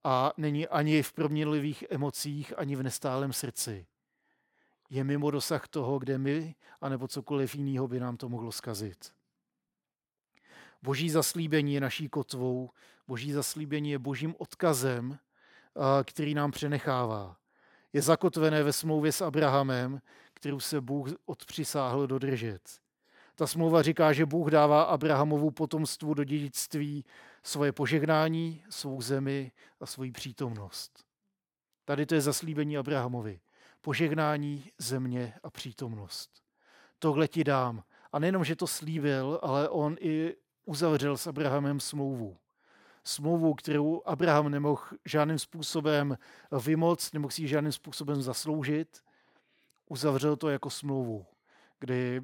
a 0.08 0.34
není 0.38 0.68
ani 0.68 1.04
v 1.04 1.14
proměnlivých 1.14 1.84
emocích, 1.90 2.54
ani 2.58 2.76
v 2.76 2.84
nestálem 2.84 3.34
srdci. 3.34 3.86
Je 4.90 5.04
mimo 5.04 5.32
dosah 5.32 5.68
toho, 5.68 6.00
kde 6.00 6.18
my, 6.18 6.56
anebo 6.82 7.08
cokoliv 7.08 7.56
jiného 7.56 7.88
by 7.88 8.00
nám 8.00 8.18
to 8.18 8.30
mohlo 8.30 8.52
skazit. 8.52 9.14
Boží 10.82 11.10
zaslíbení 11.10 11.74
je 11.74 11.82
naší 11.82 12.10
kotvou, 12.10 12.70
boží 13.08 13.32
zaslíbení 13.32 13.92
je 13.92 14.00
božím 14.00 14.36
odkazem, 14.38 15.18
který 16.04 16.34
nám 16.34 16.52
přenechává. 16.52 17.38
Je 17.94 18.02
zakotvené 18.02 18.64
ve 18.64 18.74
smlouvě 18.74 19.12
s 19.12 19.22
Abrahamem, 19.22 20.02
kterou 20.34 20.60
se 20.60 20.82
Bůh 20.82 21.08
odpřisáhl 21.26 22.08
dodržet. 22.08 22.62
Ta 23.36 23.48
smlouva 23.48 23.82
říká, 23.82 24.14
že 24.14 24.26
Bůh 24.26 24.50
dává 24.50 24.84
Abrahamovu 24.84 25.52
potomstvu 25.52 26.14
do 26.14 26.24
dědictví 26.24 27.06
svoje 27.46 27.72
požehnání, 27.72 28.64
svou 28.70 29.02
zemi 29.02 29.52
a 29.80 29.86
svoji 29.86 30.12
přítomnost. 30.12 31.06
Tady 31.86 32.06
to 32.06 32.16
je 32.16 32.22
zaslíbení 32.22 32.78
Abrahamovi. 32.78 33.40
Požehnání, 33.82 34.72
země 34.78 35.34
a 35.44 35.50
přítomnost. 35.50 36.32
Tohle 37.00 37.28
ti 37.28 37.44
dám. 37.44 37.84
A 38.12 38.20
nejenom, 38.20 38.44
že 38.44 38.56
to 38.56 38.68
slíbil, 38.68 39.40
ale 39.44 39.70
on 39.70 39.96
i 40.00 40.36
uzavřel 40.66 41.18
s 41.18 41.28
Abrahamem 41.28 41.80
smlouvu. 41.80 42.38
Smlouvu, 43.04 43.54
kterou 43.54 44.02
Abraham 44.06 44.50
nemohl 44.50 44.82
žádným 45.06 45.40
způsobem 45.40 46.18
vymoct, 46.66 47.14
nemohl 47.14 47.32
si 47.32 47.42
ji 47.42 47.48
žádným 47.48 47.72
způsobem 47.72 48.22
zasloužit. 48.22 49.04
Uzavřel 49.90 50.36
to 50.36 50.50
jako 50.50 50.70
smlouvu, 50.70 51.26
kdy 51.80 52.22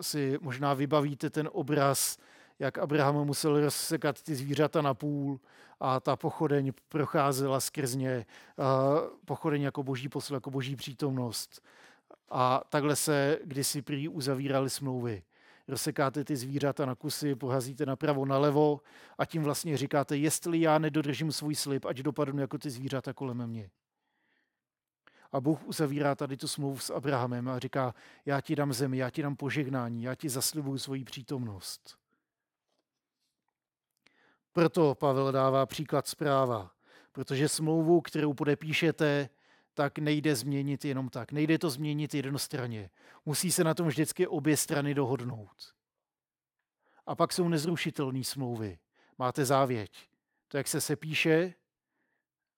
si 0.00 0.38
možná 0.40 0.74
vybavíte 0.74 1.30
ten 1.30 1.48
obraz, 1.52 2.18
jak 2.62 2.78
Abraham 2.78 3.24
musel 3.24 3.60
rozsekat 3.60 4.22
ty 4.22 4.34
zvířata 4.34 4.82
na 4.82 4.94
půl 4.94 5.40
a 5.80 6.00
ta 6.00 6.16
pochodeň 6.16 6.72
procházela 6.88 7.60
skrz 7.60 7.94
ně, 7.94 8.26
pochodeň 9.24 9.62
jako 9.62 9.82
boží 9.82 10.08
posl, 10.08 10.34
jako 10.34 10.50
boží 10.50 10.76
přítomnost. 10.76 11.62
A 12.30 12.62
takhle 12.68 12.96
se 12.96 13.38
kdysi 13.44 13.82
prý 13.82 14.08
uzavíraly 14.08 14.70
smlouvy. 14.70 15.22
Rozsekáte 15.68 16.24
ty 16.24 16.36
zvířata 16.36 16.86
na 16.86 16.94
kusy, 16.94 17.34
pohazíte 17.34 17.86
napravo, 17.86 18.26
nalevo 18.26 18.80
a 19.18 19.24
tím 19.24 19.42
vlastně 19.42 19.76
říkáte, 19.76 20.16
jestli 20.16 20.60
já 20.60 20.78
nedodržím 20.78 21.32
svůj 21.32 21.54
slib, 21.54 21.84
ať 21.84 21.96
dopadnu 21.96 22.40
jako 22.40 22.58
ty 22.58 22.70
zvířata 22.70 23.12
kolem 23.12 23.46
mě. 23.46 23.70
A 25.32 25.40
Bůh 25.40 25.64
uzavírá 25.64 26.14
tady 26.14 26.36
tu 26.36 26.48
smlouvu 26.48 26.78
s 26.78 26.90
Abrahamem 26.90 27.48
a 27.48 27.58
říká, 27.58 27.94
já 28.26 28.40
ti 28.40 28.56
dám 28.56 28.72
zemi, 28.72 28.98
já 28.98 29.10
ti 29.10 29.22
dám 29.22 29.36
požehnání, 29.36 30.02
já 30.02 30.14
ti 30.14 30.28
zaslibuju 30.28 30.78
svoji 30.78 31.04
přítomnost. 31.04 32.01
Proto 34.52 34.94
Pavel 34.94 35.32
dává 35.32 35.66
příklad 35.66 36.06
zpráva, 36.06 36.70
protože 37.12 37.48
smlouvu, 37.48 38.00
kterou 38.00 38.34
podepíšete, 38.34 39.28
tak 39.74 39.98
nejde 39.98 40.36
změnit 40.36 40.84
jenom 40.84 41.08
tak. 41.08 41.32
Nejde 41.32 41.58
to 41.58 41.70
změnit 41.70 42.14
jednostranně. 42.14 42.90
Musí 43.26 43.52
se 43.52 43.64
na 43.64 43.74
tom 43.74 43.88
vždycky 43.88 44.26
obě 44.26 44.56
strany 44.56 44.94
dohodnout. 44.94 45.74
A 47.06 47.14
pak 47.14 47.32
jsou 47.32 47.48
nezrušitelné 47.48 48.24
smlouvy. 48.24 48.78
Máte 49.18 49.44
závěť. 49.44 49.92
To, 50.48 50.56
jak 50.56 50.68
se 50.68 50.80
sepíše 50.80 51.54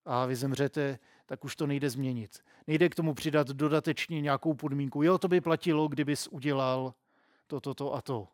a 0.05 0.27
vy 0.27 0.37
zemřete, 0.37 0.99
tak 1.27 1.45
už 1.45 1.57
to 1.57 1.67
nejde 1.67 1.91
změnit. 1.91 2.39
Nejde 2.67 2.89
k 2.89 2.95
tomu 2.95 3.15
přidat 3.15 3.49
dodatečně 3.49 4.21
nějakou 4.21 4.55
podmínku. 4.55 5.03
Jo, 5.03 5.19
to 5.19 5.29
by 5.29 5.41
platilo, 5.41 5.89
kdybys 5.89 6.29
udělal 6.29 6.95
to, 7.47 7.61
to, 7.61 7.75
to 7.75 7.95
a 7.95 8.03
to. 8.03 8.29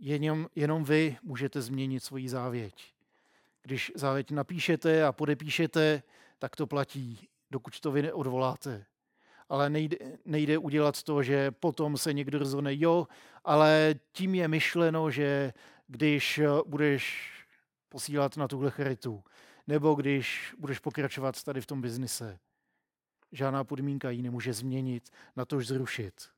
Jenom, 0.00 0.48
jenom 0.54 0.84
vy 0.84 1.16
můžete 1.22 1.62
změnit 1.62 2.04
svoji 2.04 2.28
závěť. 2.28 2.94
Když 3.62 3.92
závěť 3.94 4.30
napíšete 4.30 5.04
a 5.04 5.12
podepíšete, 5.12 6.02
tak 6.38 6.56
to 6.56 6.66
platí, 6.66 7.28
dokud 7.50 7.80
to 7.80 7.92
vy 7.92 8.02
neodvoláte. 8.02 8.86
Ale 9.48 9.70
nejde, 9.70 9.96
nejde 10.24 10.58
udělat 10.58 11.02
to, 11.02 11.22
že 11.22 11.50
potom 11.50 11.96
se 11.96 12.12
někdo 12.12 12.38
rozhodne, 12.38 12.70
jo, 12.74 13.08
ale 13.44 13.94
tím 14.12 14.34
je 14.34 14.48
myšleno, 14.48 15.10
že 15.10 15.52
když 15.86 16.40
budeš 16.66 17.32
posílat 17.88 18.36
na 18.36 18.48
tuhle 18.48 18.70
charitu, 18.70 19.24
nebo 19.66 19.94
když 19.94 20.54
budeš 20.58 20.78
pokračovat 20.78 21.42
tady 21.42 21.60
v 21.60 21.66
tom 21.66 21.80
biznise. 21.80 22.38
Žádná 23.32 23.64
podmínka 23.64 24.10
ji 24.10 24.22
nemůže 24.22 24.52
změnit, 24.52 25.10
na 25.36 25.44
tož 25.44 25.66
zrušit. 25.66 26.33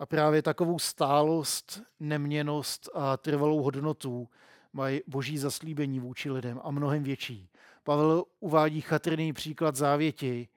A 0.00 0.06
právě 0.06 0.42
takovou 0.42 0.78
stálost, 0.78 1.82
neměnost 2.00 2.88
a 2.94 3.16
trvalou 3.16 3.62
hodnotu 3.62 4.28
mají 4.72 5.00
boží 5.06 5.38
zaslíbení 5.38 6.00
vůči 6.00 6.30
lidem 6.30 6.60
a 6.64 6.70
mnohem 6.70 7.02
větší. 7.02 7.50
Pavel 7.82 8.24
uvádí 8.40 8.80
chatrný 8.80 9.32
příklad 9.32 9.76
závěti, 9.76 10.48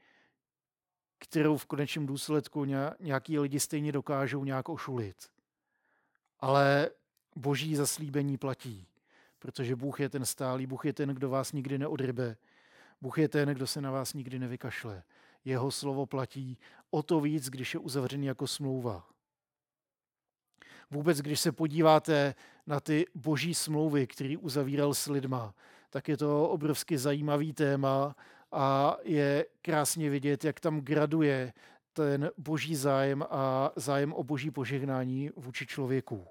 kterou 1.19 1.57
v 1.57 1.65
konečném 1.65 2.05
důsledku 2.05 2.65
nějaký 2.99 3.39
lidi 3.39 3.59
stejně 3.59 3.91
dokážou 3.91 4.43
nějak 4.43 4.69
ošulit. 4.69 5.15
Ale 6.39 6.89
boží 7.35 7.75
zaslíbení 7.75 8.37
platí, 8.37 8.87
protože 9.39 9.75
Bůh 9.75 9.99
je 9.99 10.09
ten 10.09 10.25
stálý, 10.25 10.67
Bůh 10.67 10.85
je 10.85 10.93
ten, 10.93 11.09
kdo 11.09 11.29
vás 11.29 11.51
nikdy 11.51 11.77
neodrybe, 11.77 12.37
Bůh 13.01 13.17
je 13.17 13.29
ten, 13.29 13.49
kdo 13.49 13.67
se 13.67 13.81
na 13.81 13.91
vás 13.91 14.13
nikdy 14.13 14.39
nevykašle. 14.39 15.03
Jeho 15.45 15.71
slovo 15.71 16.05
platí 16.05 16.57
o 16.91 17.03
to 17.03 17.19
víc, 17.19 17.49
když 17.49 17.73
je 17.73 17.79
uzavřený 17.79 18.25
jako 18.25 18.47
smlouva. 18.47 19.12
Vůbec, 20.93 21.21
když 21.21 21.39
se 21.39 21.51
podíváte 21.51 22.35
na 22.67 22.79
ty 22.79 23.05
boží 23.15 23.53
smlouvy, 23.53 24.07
který 24.07 24.37
uzavíral 24.37 24.93
s 24.93 25.07
lidma, 25.07 25.53
tak 25.89 26.07
je 26.07 26.17
to 26.17 26.49
obrovsky 26.49 26.97
zajímavý 26.97 27.53
téma 27.53 28.15
a 28.51 28.97
je 29.03 29.45
krásně 29.61 30.09
vidět, 30.09 30.45
jak 30.45 30.59
tam 30.59 30.81
graduje 30.81 31.53
ten 31.93 32.31
boží 32.37 32.75
zájem 32.75 33.23
a 33.29 33.71
zájem 33.75 34.13
o 34.13 34.23
boží 34.23 34.51
požehnání 34.51 35.29
vůči 35.35 35.65
člověku. 35.65 36.27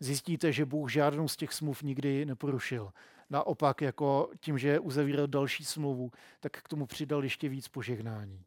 Zjistíte, 0.00 0.52
že 0.52 0.64
Bůh 0.64 0.92
žádnou 0.92 1.28
z 1.28 1.36
těch 1.36 1.52
smluv 1.52 1.82
nikdy 1.82 2.24
neporušil. 2.24 2.92
Naopak, 3.30 3.80
jako 3.80 4.30
tím, 4.40 4.58
že 4.58 4.78
uzavíral 4.78 5.26
další 5.26 5.64
smlouvu, 5.64 6.10
tak 6.40 6.52
k 6.52 6.68
tomu 6.68 6.86
přidal 6.86 7.24
ještě 7.24 7.48
víc 7.48 7.68
požehnání. 7.68 8.44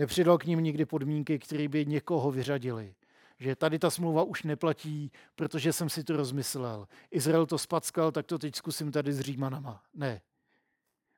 Nepřidal 0.00 0.38
k 0.38 0.44
ním 0.44 0.60
nikdy 0.60 0.84
podmínky, 0.86 1.38
které 1.38 1.68
by 1.68 1.86
někoho 1.86 2.30
vyřadili. 2.30 2.94
Že 3.38 3.56
tady 3.56 3.78
ta 3.78 3.90
smlouva 3.90 4.22
už 4.22 4.42
neplatí, 4.42 5.12
protože 5.34 5.72
jsem 5.72 5.88
si 5.88 6.04
to 6.04 6.16
rozmyslel. 6.16 6.88
Izrael 7.10 7.46
to 7.46 7.58
spackal, 7.58 8.12
tak 8.12 8.26
to 8.26 8.38
teď 8.38 8.54
zkusím 8.54 8.92
tady 8.92 9.12
s 9.12 9.20
Římanama. 9.20 9.82
Ne. 9.94 10.20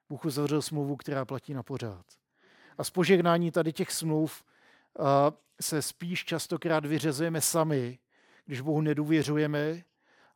Bůh 0.09 0.25
uzavřel 0.25 0.63
smlouvu, 0.63 0.97
která 0.97 1.25
platí 1.25 1.55
na 1.55 1.63
pořád. 1.63 2.07
A 2.79 2.85
z 2.85 2.91
požehnání 2.91 3.51
tady 3.51 3.73
těch 3.73 3.93
smluv 3.93 4.45
se 5.61 5.83
spíš 5.83 6.25
častokrát 6.25 6.87
vyřezujeme 6.87 7.41
sami, 7.41 7.99
když 8.47 8.61
Bohu 8.61 8.81
nedůvěřujeme 8.81 9.83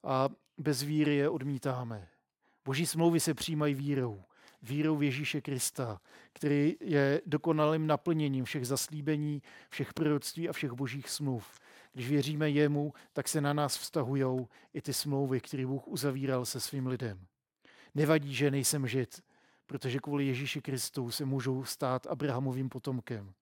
a 0.02 0.28
bez 0.58 0.82
víry 0.82 1.14
je 1.14 1.28
odmítáme. 1.28 2.08
Boží 2.64 2.86
smlouvy 2.86 3.20
se 3.20 3.34
přijímají 3.34 3.74
vírou 3.74 4.22
vírou 4.62 4.96
v 4.96 5.02
Ježíše 5.02 5.40
Krista, 5.40 6.00
který 6.32 6.76
je 6.80 7.22
dokonalým 7.26 7.86
naplněním 7.86 8.44
všech 8.44 8.66
zaslíbení, 8.66 9.42
všech 9.68 9.94
proroctví 9.94 10.48
a 10.48 10.52
všech 10.52 10.72
božích 10.72 11.10
smluv. 11.10 11.60
Když 11.92 12.08
věříme 12.08 12.50
jemu, 12.50 12.94
tak 13.12 13.28
se 13.28 13.40
na 13.40 13.52
nás 13.52 13.78
vztahují 13.78 14.46
i 14.74 14.82
ty 14.82 14.92
smlouvy, 14.92 15.40
které 15.40 15.66
Bůh 15.66 15.88
uzavíral 15.88 16.44
se 16.44 16.60
svým 16.60 16.86
lidem. 16.86 17.26
Nevadí, 17.94 18.34
že 18.34 18.50
nejsem 18.50 18.86
žid, 18.86 19.22
protože 19.66 19.98
kvůli 19.98 20.26
Ježíši 20.26 20.60
Kristu 20.60 21.10
se 21.10 21.24
můžou 21.24 21.64
stát 21.64 22.06
Abrahamovým 22.06 22.68
potomkem. 22.68 23.34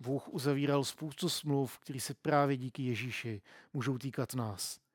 Bůh 0.00 0.28
uzavíral 0.28 0.84
spoustu 0.84 1.28
smluv, 1.28 1.78
které 1.78 2.00
se 2.00 2.14
právě 2.14 2.56
díky 2.56 2.82
Ježíši 2.82 3.42
můžou 3.72 3.98
týkat 3.98 4.34
nás. 4.34 4.85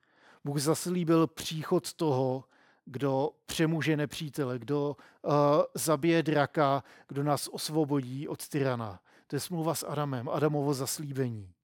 Bůh 0.44 0.60
zaslíbil 0.60 1.26
příchod 1.26 1.94
toho, 1.94 2.44
kdo 2.84 3.30
přemůže 3.46 3.96
nepřítele, 3.96 4.58
kdo 4.58 4.96
uh, 5.22 5.32
zabije 5.74 6.22
draka, 6.22 6.84
kdo 7.08 7.22
nás 7.22 7.48
osvobodí 7.48 8.28
od 8.28 8.48
tyrana. 8.48 9.00
To 9.26 9.36
je 9.36 9.40
smlouva 9.40 9.74
s 9.74 9.86
Adamem, 9.86 10.28
Adamovo 10.28 10.74
zaslíbení. 10.74 11.54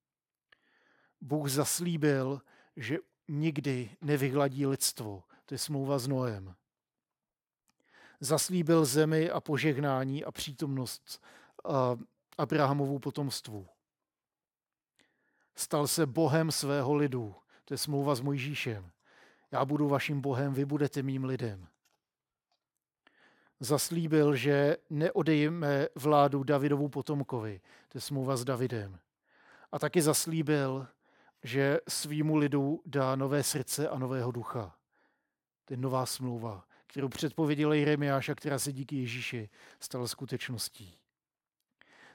Bůh 1.20 1.48
zaslíbil, 1.48 2.42
že 2.76 2.98
nikdy 3.28 3.90
nevyhladí 4.00 4.66
lidstvo. 4.66 5.22
To 5.46 5.54
je 5.54 5.58
smlouva 5.58 5.98
s 5.98 6.08
Noem. 6.08 6.54
Zaslíbil 8.20 8.84
zemi 8.84 9.30
a 9.30 9.40
požehnání 9.40 10.24
a 10.24 10.32
přítomnost 10.32 11.22
uh, 11.64 11.74
Abrahamovu 12.38 12.98
potomstvu. 12.98 13.66
Stal 15.56 15.86
se 15.86 16.06
Bohem 16.06 16.52
svého 16.52 16.94
lidu. 16.94 17.34
To 17.68 17.74
je 17.74 17.78
smlouva 17.78 18.14
s 18.14 18.20
Mojžíšem. 18.20 18.90
Já 19.52 19.64
budu 19.64 19.88
vaším 19.88 20.20
Bohem, 20.20 20.54
vy 20.54 20.64
budete 20.64 21.02
mým 21.02 21.24
lidem. 21.24 21.68
Zaslíbil, 23.60 24.36
že 24.36 24.76
neodejme 24.90 25.88
vládu 25.94 26.42
Davidovu 26.42 26.88
potomkovi. 26.88 27.60
To 27.88 27.98
je 27.98 28.00
smlouva 28.00 28.36
s 28.36 28.44
Davidem. 28.44 28.98
A 29.72 29.78
taky 29.78 30.02
zaslíbil, 30.02 30.86
že 31.42 31.78
svýmu 31.88 32.36
lidu 32.36 32.82
dá 32.86 33.16
nové 33.16 33.42
srdce 33.42 33.88
a 33.88 33.98
nového 33.98 34.32
ducha. 34.32 34.76
To 35.64 35.72
je 35.72 35.76
nová 35.76 36.06
smlouva, 36.06 36.64
kterou 36.86 37.08
předpověděl 37.08 37.72
Jeremiáš 37.72 38.28
a 38.28 38.34
která 38.34 38.58
se 38.58 38.72
díky 38.72 38.96
Ježíši 38.96 39.50
stala 39.80 40.06
skutečností. 40.06 40.98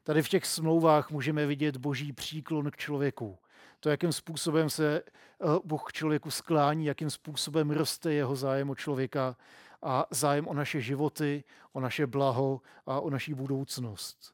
Tady 0.04 0.22
v 0.22 0.30
těch 0.30 0.46
smlouvách 0.46 1.12
můžeme 1.12 1.46
vidět 1.46 1.78
boží 1.78 2.14
příklon 2.14 2.72
k 2.72 2.78
člověku 2.78 3.40
to, 3.84 3.90
jakým 3.90 4.14
způsobem 4.14 4.70
se 4.70 5.04
eh, 5.04 5.46
Bůh 5.64 5.94
člověku 5.94 6.32
sklání, 6.32 6.86
jakým 6.86 7.10
způsobem 7.10 7.72
roste 7.72 8.14
jeho 8.14 8.36
zájem 8.36 8.70
o 8.70 8.76
člověka 8.76 9.38
a 9.82 10.06
zájem 10.12 10.48
o 10.48 10.54
naše 10.54 10.82
životy, 10.82 11.44
o 11.72 11.80
naše 11.80 12.08
blaho 12.08 12.62
a 12.86 13.00
o 13.00 13.10
naší 13.10 13.34
budoucnost. 13.34 14.34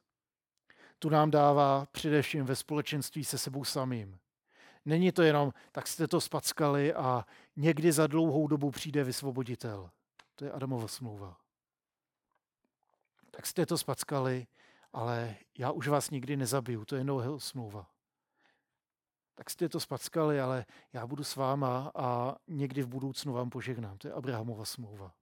Tu 0.98 1.08
nám 1.08 1.30
dává 1.30 1.86
především 1.92 2.44
ve 2.44 2.56
společenství 2.56 3.24
se 3.24 3.38
sebou 3.38 3.64
samým. 3.64 4.18
Není 4.84 5.12
to 5.12 5.22
jenom, 5.22 5.52
tak 5.72 5.86
jste 5.86 6.08
to 6.08 6.20
spackali 6.20 6.94
a 6.94 7.26
někdy 7.56 7.92
za 7.92 8.06
dlouhou 8.06 8.46
dobu 8.46 8.70
přijde 8.70 9.04
vysvoboditel. 9.04 9.90
To 10.34 10.44
je 10.44 10.52
Adamova 10.52 10.88
smlouva. 10.88 11.36
Tak 13.30 13.46
jste 13.46 13.66
to 13.66 13.78
spackali, 13.78 14.46
ale 14.92 15.36
já 15.58 15.70
už 15.70 15.88
vás 15.88 16.10
nikdy 16.10 16.36
nezabiju. 16.36 16.84
To 16.84 16.96
je 16.96 17.04
Noého 17.04 17.40
smlouva 17.40 17.86
tak 19.34 19.50
jste 19.50 19.68
to 19.68 19.80
spackali, 19.80 20.40
ale 20.40 20.66
já 20.92 21.06
budu 21.06 21.24
s 21.24 21.36
váma 21.36 21.92
a 21.94 22.36
někdy 22.48 22.82
v 22.82 22.88
budoucnu 22.88 23.32
vám 23.32 23.50
požehnám. 23.50 23.98
To 23.98 24.08
je 24.08 24.12
Abrahamova 24.14 24.64
smlouva. 24.64 25.14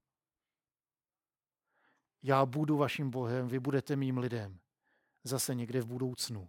Já 2.22 2.46
budu 2.46 2.76
vaším 2.76 3.10
Bohem, 3.10 3.48
vy 3.48 3.60
budete 3.60 3.96
mým 3.96 4.18
lidem. 4.18 4.58
Zase 5.24 5.54
někde 5.54 5.80
v 5.80 5.86
budoucnu. 5.86 6.48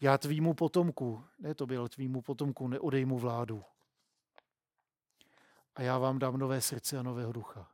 Já 0.00 0.18
tvýmu 0.18 0.54
potomku, 0.54 1.24
ne 1.38 1.54
to 1.54 1.66
byl 1.66 1.88
tvýmu 1.88 2.22
potomku, 2.22 2.68
neodejmu 2.68 3.18
vládu. 3.18 3.64
A 5.74 5.82
já 5.82 5.98
vám 5.98 6.18
dám 6.18 6.36
nové 6.36 6.60
srdce 6.60 6.98
a 6.98 7.02
nového 7.02 7.32
ducha. 7.32 7.70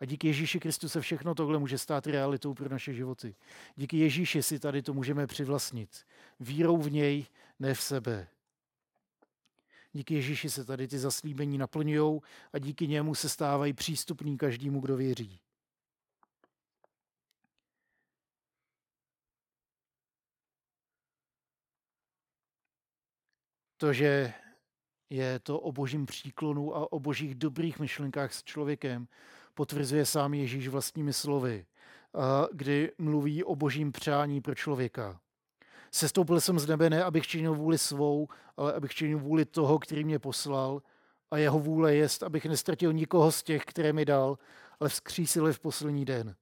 A 0.00 0.04
díky 0.04 0.26
Ježíši 0.26 0.60
Kristu 0.60 0.88
se 0.88 1.00
všechno 1.00 1.34
tohle 1.34 1.58
může 1.58 1.78
stát 1.78 2.06
realitou 2.06 2.54
pro 2.54 2.68
naše 2.68 2.94
životy. 2.94 3.36
Díky 3.76 3.98
Ježíši 3.98 4.42
si 4.42 4.58
tady 4.58 4.82
to 4.82 4.94
můžeme 4.94 5.26
přivlastnit. 5.26 6.06
Vírou 6.40 6.76
v 6.76 6.92
něj, 6.92 7.26
ne 7.58 7.74
v 7.74 7.82
sebe. 7.82 8.28
Díky 9.92 10.14
Ježíši 10.14 10.50
se 10.50 10.64
tady 10.64 10.88
ty 10.88 10.98
zaslíbení 10.98 11.58
naplňují 11.58 12.20
a 12.52 12.58
díky 12.58 12.88
němu 12.88 13.14
se 13.14 13.28
stávají 13.28 13.72
přístupný 13.72 14.38
každému, 14.38 14.80
kdo 14.80 14.96
věří. 14.96 15.40
To, 23.76 23.92
že 23.92 24.34
je 25.10 25.38
to 25.38 25.60
o 25.60 25.72
božím 25.72 26.06
příklonu 26.06 26.76
a 26.76 26.92
o 26.92 27.00
božích 27.00 27.34
dobrých 27.34 27.78
myšlenkách 27.78 28.32
s 28.32 28.42
člověkem, 28.42 29.08
potvrzuje 29.54 30.06
sám 30.06 30.34
Ježíš 30.34 30.68
vlastními 30.68 31.12
slovy, 31.12 31.66
kdy 32.52 32.92
mluví 32.98 33.44
o 33.44 33.56
božím 33.56 33.92
přání 33.92 34.40
pro 34.40 34.54
člověka. 34.54 35.20
Sestoupil 35.96 36.40
jsem 36.40 36.58
z 36.58 36.66
nebe 36.66 36.90
ne, 36.90 37.04
abych 37.04 37.26
činil 37.26 37.54
vůli 37.54 37.78
svou, 37.78 38.28
ale 38.56 38.72
abych 38.72 38.94
činil 38.94 39.18
vůli 39.18 39.44
toho, 39.44 39.78
který 39.78 40.04
mě 40.04 40.18
poslal. 40.18 40.82
A 41.30 41.38
jeho 41.38 41.58
vůle 41.58 41.94
jest, 41.94 42.22
abych 42.22 42.46
nestratil 42.46 42.92
nikoho 42.92 43.32
z 43.32 43.42
těch, 43.42 43.64
které 43.64 43.92
mi 43.92 44.04
dal, 44.04 44.38
ale 44.80 44.88
vzkřísil 44.88 45.52
v 45.52 45.60
poslední 45.60 46.04
den. 46.04 46.36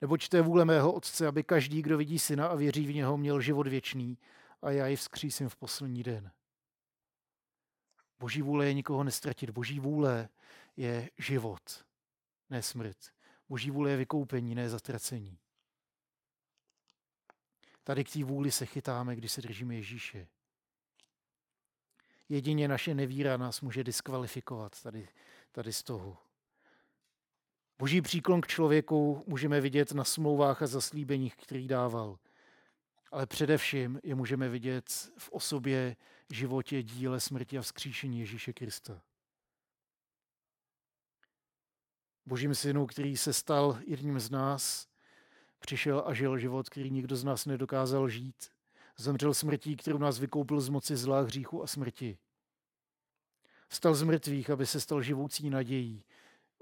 Neboť 0.00 0.28
to 0.28 0.36
je 0.36 0.42
vůle 0.42 0.64
mého 0.64 0.92
Otce, 0.92 1.26
aby 1.26 1.42
každý, 1.42 1.82
kdo 1.82 1.98
vidí 1.98 2.18
syna 2.18 2.46
a 2.46 2.54
věří 2.54 2.86
v 2.86 2.94
něho, 2.94 3.16
měl 3.16 3.40
život 3.40 3.66
věčný 3.66 4.18
a 4.62 4.70
já 4.70 4.86
ji 4.86 4.96
vzkřísím 4.96 5.48
v 5.48 5.56
poslední 5.56 6.02
den. 6.02 6.30
Boží 8.18 8.42
vůle 8.42 8.66
je 8.66 8.74
nikoho 8.74 9.04
nestratit. 9.04 9.50
Boží 9.50 9.80
vůle 9.80 10.28
je 10.76 11.10
život, 11.18 11.84
ne 12.50 12.62
smrt. 12.62 12.96
Boží 13.48 13.70
vůle 13.70 13.90
je 13.90 13.96
vykoupení, 13.96 14.54
ne 14.54 14.68
zatracení. 14.68 15.38
Tady 17.88 18.04
k 18.04 18.12
té 18.12 18.24
vůli 18.24 18.50
se 18.50 18.66
chytáme, 18.66 19.16
když 19.16 19.32
se 19.32 19.42
držíme 19.42 19.74
Ježíše. 19.74 20.28
Jedině 22.28 22.68
naše 22.68 22.94
nevíra 22.94 23.36
nás 23.36 23.60
může 23.60 23.84
diskvalifikovat 23.84 24.82
tady, 24.82 25.08
tady 25.52 25.72
z 25.72 25.82
toho. 25.82 26.16
Boží 27.78 28.02
příklon 28.02 28.40
k 28.40 28.46
člověku 28.46 29.24
můžeme 29.26 29.60
vidět 29.60 29.92
na 29.92 30.04
smlouvách 30.04 30.62
a 30.62 30.66
zaslíbeních, 30.66 31.36
který 31.36 31.68
dával. 31.68 32.18
Ale 33.10 33.26
především 33.26 34.00
je 34.02 34.14
můžeme 34.14 34.48
vidět 34.48 34.88
v 35.18 35.28
osobě, 35.32 35.96
životě, 36.30 36.82
díle, 36.82 37.20
smrti 37.20 37.58
a 37.58 37.62
vzkříšení 37.62 38.20
Ježíše 38.20 38.52
Krista. 38.52 39.02
Božím 42.26 42.54
synu, 42.54 42.86
který 42.86 43.16
se 43.16 43.32
stal 43.32 43.78
jedním 43.86 44.20
z 44.20 44.30
nás, 44.30 44.88
přišel 45.58 46.02
a 46.06 46.14
žil 46.14 46.38
život, 46.38 46.68
který 46.68 46.90
nikdo 46.90 47.16
z 47.16 47.24
nás 47.24 47.46
nedokázal 47.46 48.08
žít. 48.08 48.50
Zemřel 48.96 49.34
smrtí, 49.34 49.76
kterou 49.76 49.98
nás 49.98 50.18
vykoupil 50.18 50.60
z 50.60 50.68
moci 50.68 50.96
zla, 50.96 51.20
hříchu 51.20 51.62
a 51.62 51.66
smrti. 51.66 52.18
Stal 53.70 53.94
z 53.94 54.02
mrtvých, 54.02 54.50
aby 54.50 54.66
se 54.66 54.80
stal 54.80 55.02
živoucí 55.02 55.50
nadějí 55.50 56.04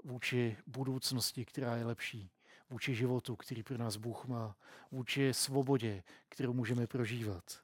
vůči 0.03 0.57
budoucnosti, 0.67 1.45
která 1.45 1.75
je 1.75 1.85
lepší, 1.85 2.31
vůči 2.69 2.95
životu, 2.95 3.35
který 3.35 3.63
pro 3.63 3.77
nás 3.77 3.97
Bůh 3.97 4.25
má, 4.25 4.55
vůči 4.91 5.33
svobodě, 5.33 6.03
kterou 6.29 6.53
můžeme 6.53 6.87
prožívat. 6.87 7.61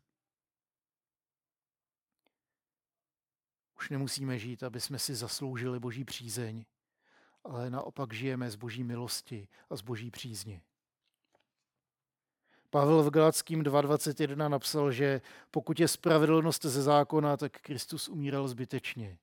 Už 3.77 3.89
nemusíme 3.89 4.39
žít, 4.39 4.63
aby 4.63 4.81
jsme 4.81 4.99
si 4.99 5.15
zasloužili 5.15 5.79
Boží 5.79 6.05
přízeň, 6.05 6.65
ale 7.43 7.69
naopak 7.69 8.13
žijeme 8.13 8.51
z 8.51 8.55
Boží 8.55 8.83
milosti 8.83 9.47
a 9.69 9.75
z 9.75 9.81
Boží 9.81 10.11
přízně. 10.11 10.61
Pavel 12.73 13.03
v 13.03 13.09
Galackým 13.09 13.63
2.21 13.63 14.49
napsal, 14.49 14.91
že 14.91 15.21
pokud 15.51 15.79
je 15.79 15.87
spravedlnost 15.87 16.65
ze 16.65 16.81
zákona, 16.81 17.37
tak 17.37 17.51
Kristus 17.61 18.09
umíral 18.09 18.47
zbytečně. 18.47 19.17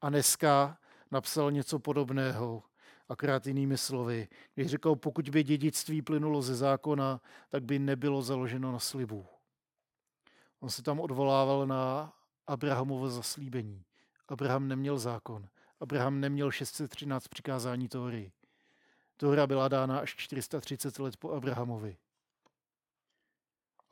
A 0.00 0.08
dneska 0.10 0.78
napsal 1.10 1.50
něco 1.50 1.78
podobného, 1.78 2.62
akorát 3.08 3.46
jinými 3.46 3.78
slovy. 3.78 4.28
Když 4.54 4.66
říkal, 4.66 4.96
pokud 4.96 5.28
by 5.28 5.42
dědictví 5.42 6.02
plynulo 6.02 6.42
ze 6.42 6.54
zákona, 6.54 7.20
tak 7.48 7.64
by 7.64 7.78
nebylo 7.78 8.22
založeno 8.22 8.72
na 8.72 8.78
slibu. 8.78 9.26
On 10.60 10.70
se 10.70 10.82
tam 10.82 11.00
odvolával 11.00 11.66
na 11.66 12.12
Abrahamovo 12.46 13.10
zaslíbení. 13.10 13.84
Abraham 14.28 14.68
neměl 14.68 14.98
zákon. 14.98 15.48
Abraham 15.80 16.20
neměl 16.20 16.50
613 16.50 17.28
přikázání 17.28 17.88
Tóry. 17.88 18.32
Tóra 19.16 19.46
byla 19.46 19.68
dána 19.68 19.98
až 19.98 20.16
430 20.16 20.98
let 20.98 21.16
po 21.16 21.32
Abrahamovi. 21.32 21.96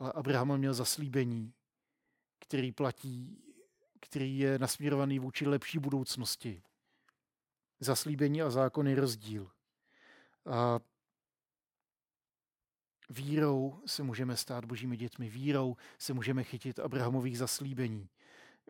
Ale 0.03 0.13
Abraham 0.13 0.59
měl 0.59 0.75
zaslíbení, 0.75 1.53
který 2.41 2.73
platí, 2.73 3.43
který 4.01 4.39
je 4.39 4.59
nasměrovaný 4.59 5.19
vůči 5.19 5.47
lepší 5.47 5.79
budoucnosti. 5.79 6.63
Zaslíbení 7.81 8.43
a 8.43 8.51
zákon 8.51 8.89
je 8.89 8.95
rozdíl. 8.95 9.51
A 10.47 10.81
vírou 13.11 13.83
se 13.87 14.03
můžeme 14.03 14.37
stát 14.37 14.65
božími 14.65 14.97
dětmi. 14.97 15.29
Vírou 15.29 15.77
se 15.99 16.13
můžeme 16.15 16.45
chytit 16.45 16.79
Abrahamových 16.79 17.39
zaslíbení. 17.39 18.09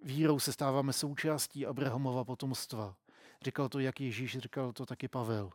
Vírou 0.03 0.39
se 0.39 0.53
stáváme 0.53 0.93
součástí 0.93 1.67
Abrahamova 1.67 2.25
potomstva. 2.25 2.97
Říkal 3.45 3.69
to 3.69 3.79
jak 3.79 4.01
Ježíš, 4.01 4.39
říkal 4.39 4.73
to 4.73 4.87
taky 4.87 5.09
Pavel. 5.09 5.51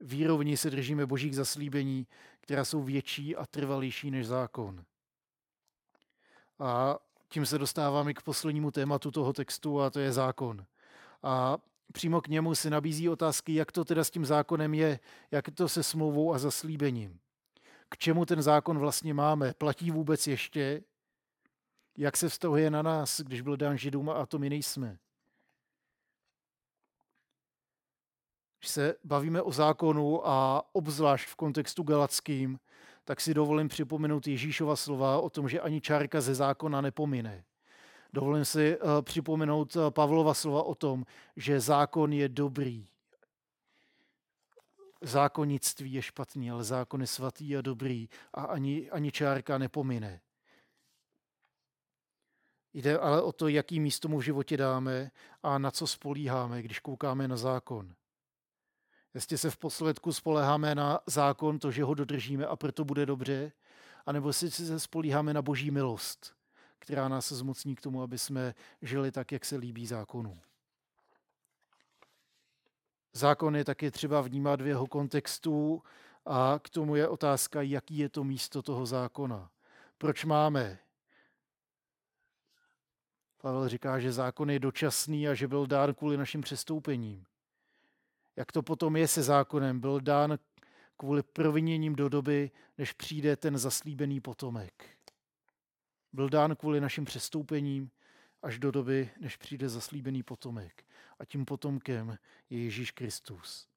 Vírou 0.00 0.38
v 0.38 0.44
ní 0.44 0.56
se 0.56 0.70
držíme 0.70 1.06
božích 1.06 1.36
zaslíbení, 1.36 2.06
která 2.40 2.64
jsou 2.64 2.82
větší 2.82 3.36
a 3.36 3.46
trvalější 3.46 4.10
než 4.10 4.26
zákon. 4.26 4.84
A 6.58 6.98
tím 7.28 7.46
se 7.46 7.58
dostáváme 7.58 8.14
k 8.14 8.22
poslednímu 8.22 8.70
tématu 8.70 9.10
toho 9.10 9.32
textu 9.32 9.80
a 9.80 9.90
to 9.90 10.00
je 10.00 10.12
zákon. 10.12 10.66
A 11.22 11.58
přímo 11.92 12.20
k 12.20 12.28
němu 12.28 12.54
se 12.54 12.70
nabízí 12.70 13.08
otázky, 13.08 13.54
jak 13.54 13.72
to 13.72 13.84
teda 13.84 14.04
s 14.04 14.10
tím 14.10 14.24
zákonem 14.24 14.74
je, 14.74 15.00
jak 15.30 15.50
to 15.54 15.68
se 15.68 15.82
smlouvou 15.82 16.34
a 16.34 16.38
zaslíbením. 16.38 17.20
K 17.88 17.98
čemu 17.98 18.26
ten 18.26 18.42
zákon 18.42 18.78
vlastně 18.78 19.14
máme? 19.14 19.54
Platí 19.54 19.90
vůbec 19.90 20.26
ještě? 20.26 20.82
Jak 21.96 22.16
se 22.16 22.28
vztahuje 22.28 22.70
na 22.70 22.82
nás, 22.82 23.20
když 23.20 23.40
byl 23.40 23.56
dán 23.56 23.78
židům 23.78 24.10
a 24.10 24.26
to 24.26 24.38
my 24.38 24.50
nejsme? 24.50 24.98
Když 28.60 28.70
se 28.70 28.94
bavíme 29.04 29.42
o 29.42 29.52
zákonu 29.52 30.28
a 30.28 30.62
obzvlášť 30.72 31.28
v 31.28 31.36
kontextu 31.36 31.82
galackým, 31.82 32.58
tak 33.04 33.20
si 33.20 33.34
dovolím 33.34 33.68
připomenout 33.68 34.26
Ježíšova 34.26 34.76
slova 34.76 35.20
o 35.20 35.30
tom, 35.30 35.48
že 35.48 35.60
ani 35.60 35.80
čárka 35.80 36.20
ze 36.20 36.34
zákona 36.34 36.80
nepomine. 36.80 37.44
Dovolím 38.12 38.44
si 38.44 38.78
uh, 38.78 39.02
připomenout 39.02 39.76
uh, 39.76 39.90
Pavlova 39.90 40.34
slova 40.34 40.62
o 40.62 40.74
tom, 40.74 41.04
že 41.36 41.60
zákon 41.60 42.12
je 42.12 42.28
dobrý. 42.28 42.86
Zákonnictví 45.02 45.92
je 45.92 46.02
špatný, 46.02 46.50
ale 46.50 46.64
zákon 46.64 47.00
je 47.00 47.06
svatý 47.06 47.56
a 47.56 47.60
dobrý 47.60 48.08
a 48.34 48.44
ani, 48.44 48.90
ani 48.90 49.12
čárka 49.12 49.58
nepomine. 49.58 50.20
Jde 52.74 52.98
ale 52.98 53.22
o 53.22 53.32
to, 53.32 53.48
jaký 53.48 53.80
místo 53.80 54.08
mu 54.08 54.18
v 54.18 54.22
životě 54.22 54.56
dáme 54.56 55.10
a 55.42 55.58
na 55.58 55.70
co 55.70 55.86
spolíháme, 55.86 56.62
když 56.62 56.78
koukáme 56.80 57.28
na 57.28 57.36
zákon. 57.36 57.94
Jestli 59.14 59.38
se 59.38 59.50
v 59.50 59.56
posledku 59.56 60.12
spoleháme 60.12 60.74
na 60.74 61.00
zákon, 61.06 61.58
to, 61.58 61.70
že 61.70 61.84
ho 61.84 61.94
dodržíme 61.94 62.46
a 62.46 62.56
proto 62.56 62.84
bude 62.84 63.06
dobře, 63.06 63.52
anebo 64.06 64.28
jestli 64.28 64.50
se 64.50 64.80
spolíháme 64.80 65.34
na 65.34 65.42
boží 65.42 65.70
milost, 65.70 66.34
která 66.78 67.08
nás 67.08 67.32
zmocní 67.32 67.76
k 67.76 67.80
tomu, 67.80 68.02
aby 68.02 68.18
jsme 68.18 68.54
žili 68.82 69.12
tak, 69.12 69.32
jak 69.32 69.44
se 69.44 69.56
líbí 69.56 69.86
zákonu. 69.86 70.40
Zákon 73.12 73.56
je 73.56 73.64
taky 73.64 73.90
třeba 73.90 74.20
vnímat 74.20 74.60
v 74.60 74.66
jeho 74.66 74.86
kontextu 74.86 75.82
a 76.26 76.60
k 76.62 76.68
tomu 76.68 76.96
je 76.96 77.08
otázka, 77.08 77.62
jaký 77.62 77.98
je 77.98 78.08
to 78.08 78.24
místo 78.24 78.62
toho 78.62 78.86
zákona. 78.86 79.50
Proč 79.98 80.24
máme? 80.24 80.78
Pavel 83.42 83.68
říká, 83.68 83.98
že 83.98 84.12
zákon 84.12 84.50
je 84.50 84.58
dočasný 84.58 85.28
a 85.28 85.34
že 85.34 85.48
byl 85.48 85.66
dán 85.66 85.94
kvůli 85.94 86.16
našim 86.16 86.40
přestoupením 86.40 87.26
jak 88.36 88.52
to 88.52 88.62
potom 88.62 88.96
je 88.96 89.08
se 89.08 89.22
zákonem, 89.22 89.80
byl 89.80 90.00
dán 90.00 90.38
kvůli 90.96 91.22
proviněním 91.22 91.96
do 91.96 92.08
doby, 92.08 92.50
než 92.78 92.92
přijde 92.92 93.36
ten 93.36 93.58
zaslíbený 93.58 94.20
potomek. 94.20 94.88
Byl 96.12 96.28
dán 96.28 96.56
kvůli 96.56 96.80
našim 96.80 97.04
přestoupením 97.04 97.90
až 98.42 98.58
do 98.58 98.70
doby, 98.70 99.10
než 99.20 99.36
přijde 99.36 99.68
zaslíbený 99.68 100.22
potomek. 100.22 100.84
A 101.18 101.24
tím 101.24 101.44
potomkem 101.44 102.18
je 102.50 102.64
Ježíš 102.64 102.90
Kristus. 102.90 103.68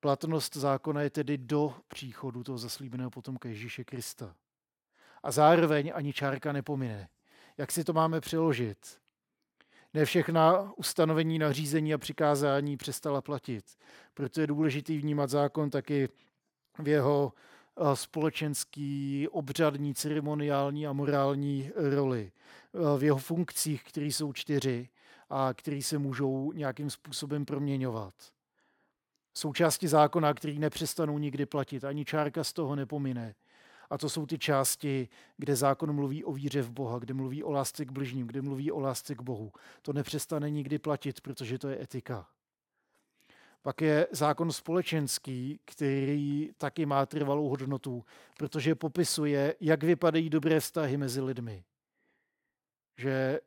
Platnost 0.00 0.56
zákona 0.56 1.02
je 1.02 1.10
tedy 1.10 1.38
do 1.38 1.74
příchodu 1.88 2.44
toho 2.44 2.58
zaslíbeného 2.58 3.10
potomka 3.10 3.48
Ježíše 3.48 3.84
Krista. 3.84 4.36
A 5.22 5.30
zároveň 5.30 5.92
ani 5.94 6.12
čárka 6.12 6.52
nepomine. 6.52 7.08
Jak 7.58 7.72
si 7.72 7.84
to 7.84 7.92
máme 7.92 8.20
přeložit? 8.20 9.00
Ne 9.96 10.04
všechna 10.04 10.72
ustanovení, 10.76 11.38
nařízení 11.38 11.94
a 11.94 11.98
přikázání 11.98 12.76
přestala 12.76 13.22
platit. 13.22 13.64
Proto 14.14 14.40
je 14.40 14.46
důležitý 14.46 14.98
vnímat 14.98 15.30
zákon 15.30 15.70
taky 15.70 16.08
v 16.78 16.88
jeho 16.88 17.32
eh, 17.32 17.96
společenský, 17.96 19.28
obřadní, 19.28 19.94
ceremoniální 19.94 20.86
a 20.86 20.92
morální 20.92 21.70
roli. 21.74 22.32
Eh, 22.74 22.98
v 22.98 23.04
jeho 23.04 23.18
funkcích, 23.18 23.84
které 23.84 24.06
jsou 24.06 24.32
čtyři 24.32 24.88
a 25.30 25.54
které 25.54 25.82
se 25.82 25.98
můžou 25.98 26.52
nějakým 26.52 26.90
způsobem 26.90 27.44
proměňovat. 27.44 28.14
Součásti 29.34 29.88
zákona, 29.88 30.34
který 30.34 30.58
nepřestanou 30.58 31.18
nikdy 31.18 31.46
platit, 31.46 31.84
ani 31.84 32.04
čárka 32.04 32.44
z 32.44 32.52
toho 32.52 32.76
nepomine. 32.76 33.34
A 33.90 33.98
to 33.98 34.08
jsou 34.08 34.26
ty 34.26 34.38
části, 34.38 35.08
kde 35.36 35.56
zákon 35.56 35.92
mluví 35.92 36.24
o 36.24 36.32
víře 36.32 36.62
v 36.62 36.70
Boha, 36.70 36.98
kde 36.98 37.14
mluví 37.14 37.44
o 37.44 37.50
lásce 37.50 37.84
k 37.84 37.92
bližním, 37.92 38.26
kde 38.26 38.42
mluví 38.42 38.72
o 38.72 38.80
lásce 38.80 39.14
k 39.14 39.22
Bohu. 39.22 39.52
To 39.82 39.92
nepřestane 39.92 40.50
nikdy 40.50 40.78
platit, 40.78 41.20
protože 41.20 41.58
to 41.58 41.68
je 41.68 41.82
etika. 41.82 42.28
Pak 43.62 43.80
je 43.80 44.06
zákon 44.10 44.52
společenský, 44.52 45.60
který 45.64 46.50
taky 46.58 46.86
má 46.86 47.06
trvalou 47.06 47.48
hodnotu, 47.48 48.04
protože 48.38 48.74
popisuje, 48.74 49.54
jak 49.60 49.82
vypadají 49.84 50.30
dobré 50.30 50.60
vztahy 50.60 50.96
mezi 50.96 51.20
lidmi. 51.20 51.64
Že 52.96 53.40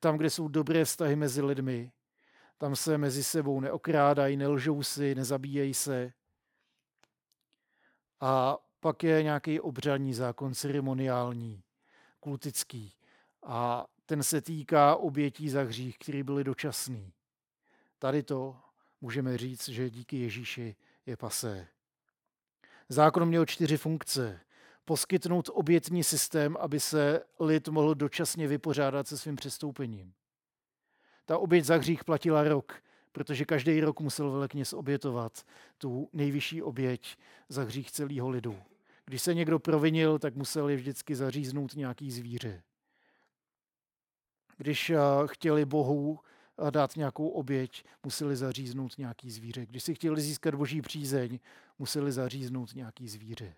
tam, 0.00 0.16
kde 0.16 0.30
jsou 0.30 0.48
dobré 0.48 0.84
vztahy 0.84 1.16
mezi 1.16 1.42
lidmi, 1.42 1.92
Tam 2.58 2.76
se 2.76 2.98
mezi 2.98 3.24
sebou 3.24 3.60
neokrádají, 3.60 4.36
nelžou 4.36 4.82
si, 4.82 5.14
nezabíjejí 5.14 5.74
se. 5.74 6.12
A 8.20 8.58
pak 8.80 9.02
je 9.02 9.22
nějaký 9.22 9.60
obřadní 9.60 10.14
zákon, 10.14 10.54
ceremoniální, 10.54 11.62
kultický. 12.20 12.92
A 13.42 13.86
ten 14.06 14.22
se 14.22 14.40
týká 14.40 14.96
obětí 14.96 15.48
za 15.48 15.62
hřích, 15.62 15.98
které 15.98 16.24
byly 16.24 16.44
dočasný. 16.44 17.12
Tady 17.98 18.22
to 18.22 18.56
můžeme 19.00 19.38
říct, 19.38 19.68
že 19.68 19.90
díky 19.90 20.16
Ježíši 20.16 20.76
je 21.06 21.16
pasé. 21.16 21.68
Zákon 22.88 23.28
měl 23.28 23.46
čtyři 23.46 23.76
funkce. 23.76 24.40
Poskytnout 24.84 25.50
obětní 25.52 26.04
systém, 26.04 26.56
aby 26.60 26.80
se 26.80 27.22
lid 27.40 27.68
mohl 27.68 27.94
dočasně 27.94 28.48
vypořádat 28.48 29.08
se 29.08 29.18
svým 29.18 29.36
přestoupením. 29.36 30.14
Ta 31.24 31.38
oběť 31.38 31.64
za 31.64 31.76
hřích 31.76 32.04
platila 32.04 32.44
rok, 32.44 32.82
protože 33.18 33.44
každý 33.44 33.80
rok 33.80 34.00
musel 34.00 34.30
velekněz 34.30 34.72
obětovat 34.72 35.46
tu 35.78 36.08
nejvyšší 36.12 36.62
oběť 36.62 37.18
za 37.48 37.62
hřích 37.62 37.90
celého 37.90 38.28
lidu. 38.28 38.56
Když 39.04 39.22
se 39.22 39.34
někdo 39.34 39.58
provinil, 39.58 40.18
tak 40.18 40.34
museli 40.34 40.76
vždycky 40.76 41.14
zaříznout 41.14 41.74
nějaký 41.74 42.10
zvíře. 42.10 42.62
Když 44.56 44.90
eh, 44.90 44.98
chtěli 45.26 45.64
Bohu 45.64 46.18
eh, 46.18 46.70
dát 46.70 46.96
nějakou 46.96 47.28
oběť, 47.28 47.84
museli 48.04 48.36
zaříznout 48.36 48.98
nějaký 48.98 49.30
zvíře. 49.30 49.66
Když 49.66 49.82
si 49.82 49.94
chtěli 49.94 50.20
získat 50.20 50.54
boží 50.54 50.82
přízeň, 50.82 51.38
museli 51.78 52.12
zaříznout 52.12 52.74
nějaký 52.74 53.08
zvíře. 53.08 53.54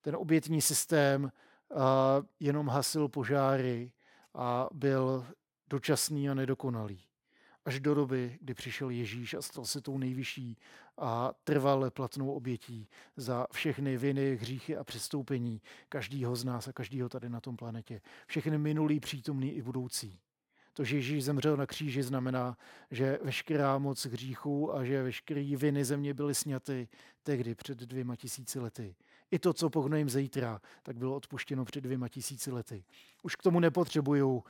Ten 0.00 0.16
obětní 0.16 0.60
systém 0.60 1.32
eh, 1.32 1.74
jenom 2.40 2.68
hasil 2.68 3.08
požáry 3.08 3.92
a 4.34 4.68
byl 4.72 5.26
dočasný 5.70 6.30
a 6.30 6.34
nedokonalý. 6.34 7.08
Až 7.68 7.80
do 7.80 7.94
doby, 7.94 8.38
kdy 8.40 8.54
přišel 8.54 8.90
Ježíš 8.90 9.34
a 9.34 9.42
stal 9.42 9.64
se 9.64 9.80
tou 9.80 9.98
nejvyšší 9.98 10.56
a 10.98 11.32
trvale 11.44 11.90
platnou 11.90 12.32
obětí 12.32 12.88
za 13.16 13.46
všechny 13.52 13.96
viny, 13.96 14.36
hříchy 14.36 14.76
a 14.76 14.84
přestoupení 14.84 15.60
každého 15.88 16.36
z 16.36 16.44
nás 16.44 16.68
a 16.68 16.72
každého 16.72 17.08
tady 17.08 17.28
na 17.28 17.40
tom 17.40 17.56
planetě. 17.56 18.00
Všechny 18.26 18.58
minulý, 18.58 19.00
přítomný 19.00 19.52
i 19.52 19.62
budoucí. 19.62 20.20
To, 20.72 20.84
že 20.84 20.96
Ježíš 20.96 21.24
zemřel 21.24 21.56
na 21.56 21.66
kříži, 21.66 22.02
znamená, 22.02 22.56
že 22.90 23.18
veškerá 23.22 23.78
moc 23.78 24.06
hříchů 24.06 24.74
a 24.74 24.84
že 24.84 25.02
veškeré 25.02 25.56
viny 25.56 25.84
země 25.84 26.14
byly 26.14 26.34
sněty 26.34 26.88
tehdy 27.22 27.54
před 27.54 27.78
dvěma 27.78 28.16
tisíci 28.16 28.60
lety. 28.60 28.94
I 29.30 29.38
to, 29.38 29.52
co 29.52 29.70
pohnojem 29.70 30.10
zítra, 30.10 30.60
tak 30.82 30.96
bylo 30.96 31.16
odpuštěno 31.16 31.64
před 31.64 31.80
dvěma 31.80 32.08
tisíci 32.08 32.50
lety. 32.50 32.84
Už 33.22 33.36
k 33.36 33.42
tomu 33.42 33.60
nepotřebuju 33.60 34.44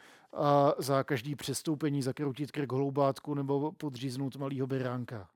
za 0.78 1.04
každý 1.04 1.34
přestoupení 1.34 2.02
zakroutit 2.02 2.50
krk 2.50 2.72
hloubátku 2.72 3.34
nebo 3.34 3.72
podříznout 3.72 4.36
malýho 4.36 4.66
beránka. 4.66 5.30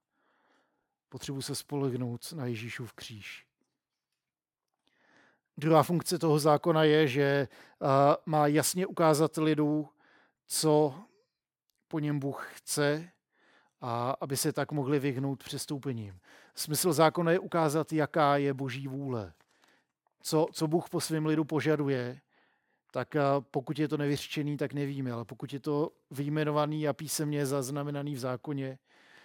Potřebuji 1.09 1.43
se 1.43 1.55
spolehnout 1.55 2.33
na 2.33 2.47
Ježíšův 2.47 2.93
kříž. 2.93 3.47
Druhá 5.57 5.83
funkce 5.83 6.19
toho 6.19 6.39
zákona 6.39 6.85
je, 6.85 7.09
že 7.09 7.49
má 8.27 8.47
jasně 8.47 8.87
ukázat 8.87 9.37
lidu, 9.37 9.89
co 10.47 10.95
po 11.89 11.99
něm 11.99 12.19
Bůh 12.19 12.49
chce 12.55 13.11
a 13.81 14.17
aby 14.21 14.37
se 14.37 14.53
tak 14.53 14.73
mohli 14.73 14.99
vyhnout 14.99 15.45
přestoupením. 15.45 16.21
Smysl 16.55 16.93
zákona 16.93 17.31
je 17.31 17.39
ukázat, 17.39 17.93
jaká 17.93 18.37
je 18.37 18.55
boží 18.55 18.89
vůle. 18.89 19.33
Co, 20.23 20.47
co 20.53 20.67
Bůh 20.69 20.91
po 20.91 21.01
svém 21.01 21.27
lidu 21.27 21.45
požaduje, 21.45 22.21
tak 22.93 23.17
pokud 23.51 23.79
je 23.79 23.89
to 23.89 23.97
nevyřčený, 23.97 24.57
tak 24.57 24.73
nevíme, 24.73 25.13
ale 25.13 25.25
pokud 25.25 25.53
je 25.53 25.61
to 25.61 25.91
vyjmenovaný 26.11 26.89
a 26.89 26.93
písemně 26.93 27.47
zaznamenaný 27.47 28.15
v 28.15 28.19
zákoně, 28.19 28.79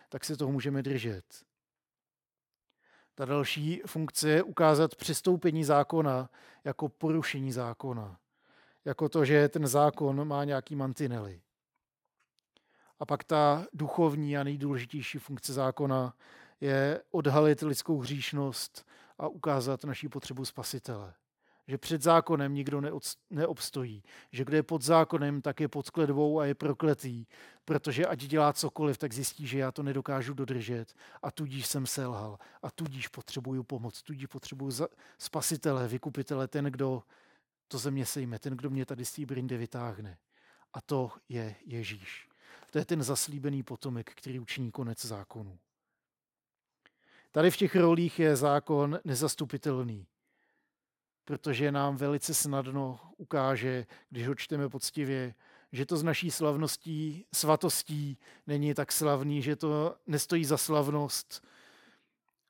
tak 0.09 0.25
se 0.25 0.37
toho 0.37 0.51
můžeme 0.51 0.81
držet. 0.81 1.25
Ta 3.15 3.25
další 3.25 3.81
funkce 3.85 4.29
je 4.29 4.43
ukázat 4.43 4.95
přistoupení 4.95 5.63
zákona 5.63 6.29
jako 6.63 6.89
porušení 6.89 7.51
zákona. 7.51 8.19
Jako 8.85 9.09
to, 9.09 9.25
že 9.25 9.49
ten 9.49 9.67
zákon 9.67 10.27
má 10.27 10.43
nějaký 10.43 10.75
mantinely. 10.75 11.41
A 12.99 13.05
pak 13.05 13.23
ta 13.23 13.67
duchovní 13.73 14.37
a 14.37 14.43
nejdůležitější 14.43 15.17
funkce 15.17 15.53
zákona 15.53 16.13
je 16.61 17.01
odhalit 17.11 17.61
lidskou 17.61 17.99
hříšnost 17.99 18.85
a 19.17 19.27
ukázat 19.27 19.83
naší 19.83 20.09
potřebu 20.09 20.45
spasitele. 20.45 21.13
Že 21.67 21.77
před 21.77 22.01
zákonem 22.01 22.53
nikdo 22.53 22.81
neobstojí. 23.29 24.03
Že 24.31 24.45
kdo 24.45 24.55
je 24.55 24.63
pod 24.63 24.81
zákonem, 24.81 25.41
tak 25.41 25.59
je 25.59 25.67
pod 25.67 25.85
skledbou 25.85 26.39
a 26.39 26.45
je 26.45 26.55
prokletý. 26.55 27.25
Protože 27.65 28.05
ať 28.05 28.19
dělá 28.19 28.53
cokoliv, 28.53 28.97
tak 28.97 29.13
zjistí, 29.13 29.47
že 29.47 29.59
já 29.59 29.71
to 29.71 29.83
nedokážu 29.83 30.33
dodržet. 30.33 30.93
A 31.23 31.31
tudíž 31.31 31.67
jsem 31.67 31.85
selhal. 31.85 32.37
A 32.61 32.71
tudíž 32.71 33.07
potřebuju 33.07 33.63
pomoc. 33.63 34.01
Tudíž 34.01 34.25
potřebuju 34.25 34.71
spasitele, 35.17 35.87
vykupitele, 35.87 36.47
ten, 36.47 36.65
kdo 36.65 37.03
to 37.67 37.77
ze 37.77 37.91
mě 37.91 38.05
sejme, 38.05 38.39
ten, 38.39 38.57
kdo 38.57 38.69
mě 38.69 38.85
tady 38.85 39.05
z 39.05 39.11
té 39.11 39.25
brinde 39.25 39.57
vytáhne. 39.57 40.17
A 40.73 40.81
to 40.81 41.11
je 41.29 41.55
Ježíš. 41.65 42.29
To 42.71 42.77
je 42.77 42.85
ten 42.85 43.03
zaslíbený 43.03 43.63
potomek, 43.63 44.11
který 44.15 44.39
učiní 44.39 44.71
konec 44.71 45.05
zákonu. 45.05 45.59
Tady 47.37 47.51
v 47.51 47.57
těch 47.57 47.75
rolích 47.75 48.19
je 48.19 48.35
zákon 48.35 48.99
nezastupitelný, 49.03 50.07
protože 51.25 51.71
nám 51.71 51.97
velice 51.97 52.33
snadno 52.33 52.99
ukáže, 53.17 53.85
když 54.09 54.27
ho 54.27 54.35
čteme 54.35 54.69
poctivě, 54.69 55.33
že 55.71 55.85
to 55.85 55.97
z 55.97 56.03
naší 56.03 56.31
slavností, 56.31 57.25
svatostí 57.33 58.17
není 58.47 58.73
tak 58.73 58.91
slavný, 58.91 59.41
že 59.41 59.55
to 59.55 59.95
nestojí 60.07 60.45
za 60.45 60.57
slavnost, 60.57 61.47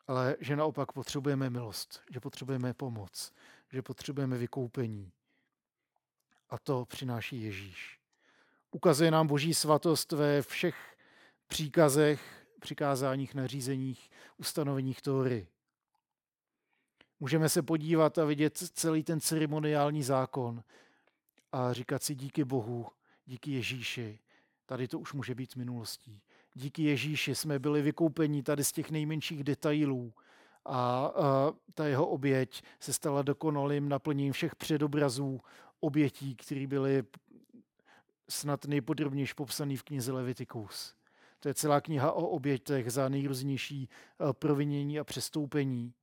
ale 0.07 0.35
že 0.39 0.55
naopak 0.55 0.91
potřebujeme 0.91 1.49
milost, 1.49 2.01
že 2.11 2.19
potřebujeme 2.19 2.73
pomoc, 2.73 3.33
že 3.71 3.81
potřebujeme 3.81 4.37
vykoupení. 4.37 5.11
A 6.49 6.57
to 6.57 6.85
přináší 6.85 7.41
Ježíš. 7.41 7.99
Ukazuje 8.71 9.11
nám 9.11 9.27
boží 9.27 9.53
svatost 9.53 10.11
ve 10.11 10.41
všech 10.41 10.97
příkazech, 11.47 12.46
přikázáních, 12.59 13.35
nařízeních, 13.35 14.09
ustanoveních 14.37 15.01
Tóry. 15.01 15.47
Můžeme 17.19 17.49
se 17.49 17.61
podívat 17.61 18.17
a 18.17 18.25
vidět 18.25 18.57
celý 18.57 19.03
ten 19.03 19.19
ceremoniální 19.19 20.03
zákon 20.03 20.63
a 21.51 21.73
říkat 21.73 22.03
si 22.03 22.15
díky 22.15 22.43
Bohu, 22.43 22.87
díky 23.25 23.51
Ježíši, 23.51 24.19
tady 24.65 24.87
to 24.87 24.99
už 24.99 25.13
může 25.13 25.35
být 25.35 25.55
minulostí. 25.55 26.21
Díky 26.53 26.83
Ježíši 26.83 27.35
jsme 27.35 27.59
byli 27.59 27.81
vykoupeni 27.81 28.43
tady 28.43 28.63
z 28.63 28.71
těch 28.71 28.91
nejmenších 28.91 29.43
detailů 29.43 30.13
a, 30.65 31.05
a 31.05 31.53
ta 31.73 31.85
jeho 31.85 32.07
oběť 32.07 32.63
se 32.79 32.93
stala 32.93 33.21
dokonalým 33.21 33.89
naplněním 33.89 34.33
všech 34.33 34.55
předobrazů 34.55 35.41
obětí, 35.79 36.35
které 36.35 36.67
byly 36.67 37.03
snad 38.29 38.65
nejpodrobnější 38.65 39.33
popsaný 39.33 39.77
v 39.77 39.83
knize 39.83 40.11
Levitikus. 40.11 40.95
To 41.39 41.47
je 41.47 41.53
celá 41.53 41.81
kniha 41.81 42.11
o 42.11 42.27
obětech 42.27 42.91
za 42.91 43.09
nejrůznější 43.09 43.89
eh, 43.89 44.33
provinění 44.33 44.99
a 44.99 45.03
přestoupení. 45.03 45.93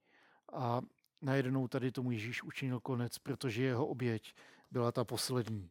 A 0.52 0.80
najednou 1.22 1.68
tady 1.68 1.92
tomu 1.92 2.10
Ježíš 2.10 2.42
učinil 2.42 2.80
konec, 2.80 3.18
protože 3.18 3.62
jeho 3.62 3.86
oběť 3.86 4.34
byla 4.70 4.92
ta 4.92 5.04
poslední. 5.04 5.70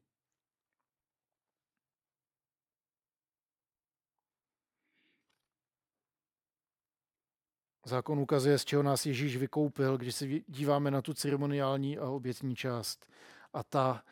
Zákon 7.86 8.20
ukazuje, 8.20 8.58
z 8.58 8.66
čeho 8.66 8.84
nás 8.84 9.06
Ježíš 9.06 9.38
vykoupil, 9.38 9.98
když 9.98 10.16
se 10.16 10.28
díváme 10.48 10.92
na 10.92 11.02
tu 11.02 11.14
ceremoniální 11.14 11.98
a 11.98 12.10
obětní 12.10 12.56
část. 12.56 13.12
A 13.54 13.64
ta 13.64 14.04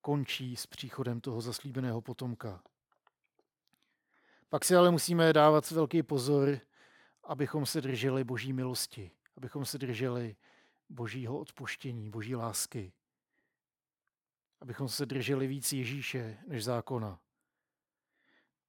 končí 0.00 0.56
s 0.56 0.66
příchodem 0.66 1.20
toho 1.20 1.40
zaslíbeného 1.40 2.00
potomka. 2.00 2.62
Pak 4.56 4.64
si 4.64 4.76
ale 4.76 4.90
musíme 4.90 5.32
dávat 5.32 5.70
velký 5.70 6.02
pozor, 6.02 6.58
abychom 7.24 7.66
se 7.66 7.80
drželi 7.80 8.24
boží 8.24 8.52
milosti, 8.52 9.10
abychom 9.36 9.64
se 9.64 9.78
drželi 9.78 10.36
božího 10.88 11.38
odpuštění, 11.38 12.10
boží 12.10 12.34
lásky, 12.34 12.92
abychom 14.60 14.88
se 14.88 15.06
drželi 15.06 15.46
víc 15.46 15.72
Ježíše 15.72 16.38
než 16.46 16.64
zákona. 16.64 17.18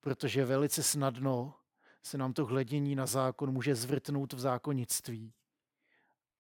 Protože 0.02 0.46
velice 0.46 0.84
snadno 0.84 1.54
se 2.04 2.18
nám 2.18 2.34
to 2.34 2.46
hledění 2.46 2.96
na 2.96 3.06
zákon 3.06 3.52
může 3.52 3.76
zvrtnout 3.76 4.34
v 4.34 4.40
zákonnictví. 4.40 5.34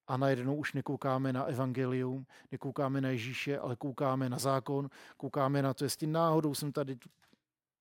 A 0.07 0.17
najednou 0.17 0.55
už 0.55 0.73
nekoukáme 0.73 1.33
na 1.33 1.43
evangelium, 1.43 2.27
nekoukáme 2.51 3.01
na 3.01 3.09
Ježíše, 3.09 3.59
ale 3.59 3.75
koukáme 3.75 4.29
na 4.29 4.39
zákon, 4.39 4.89
koukáme 5.17 5.61
na 5.61 5.73
to, 5.73 5.83
jestli 5.83 6.07
náhodou 6.07 6.55
jsem 6.55 6.71
tady 6.71 6.97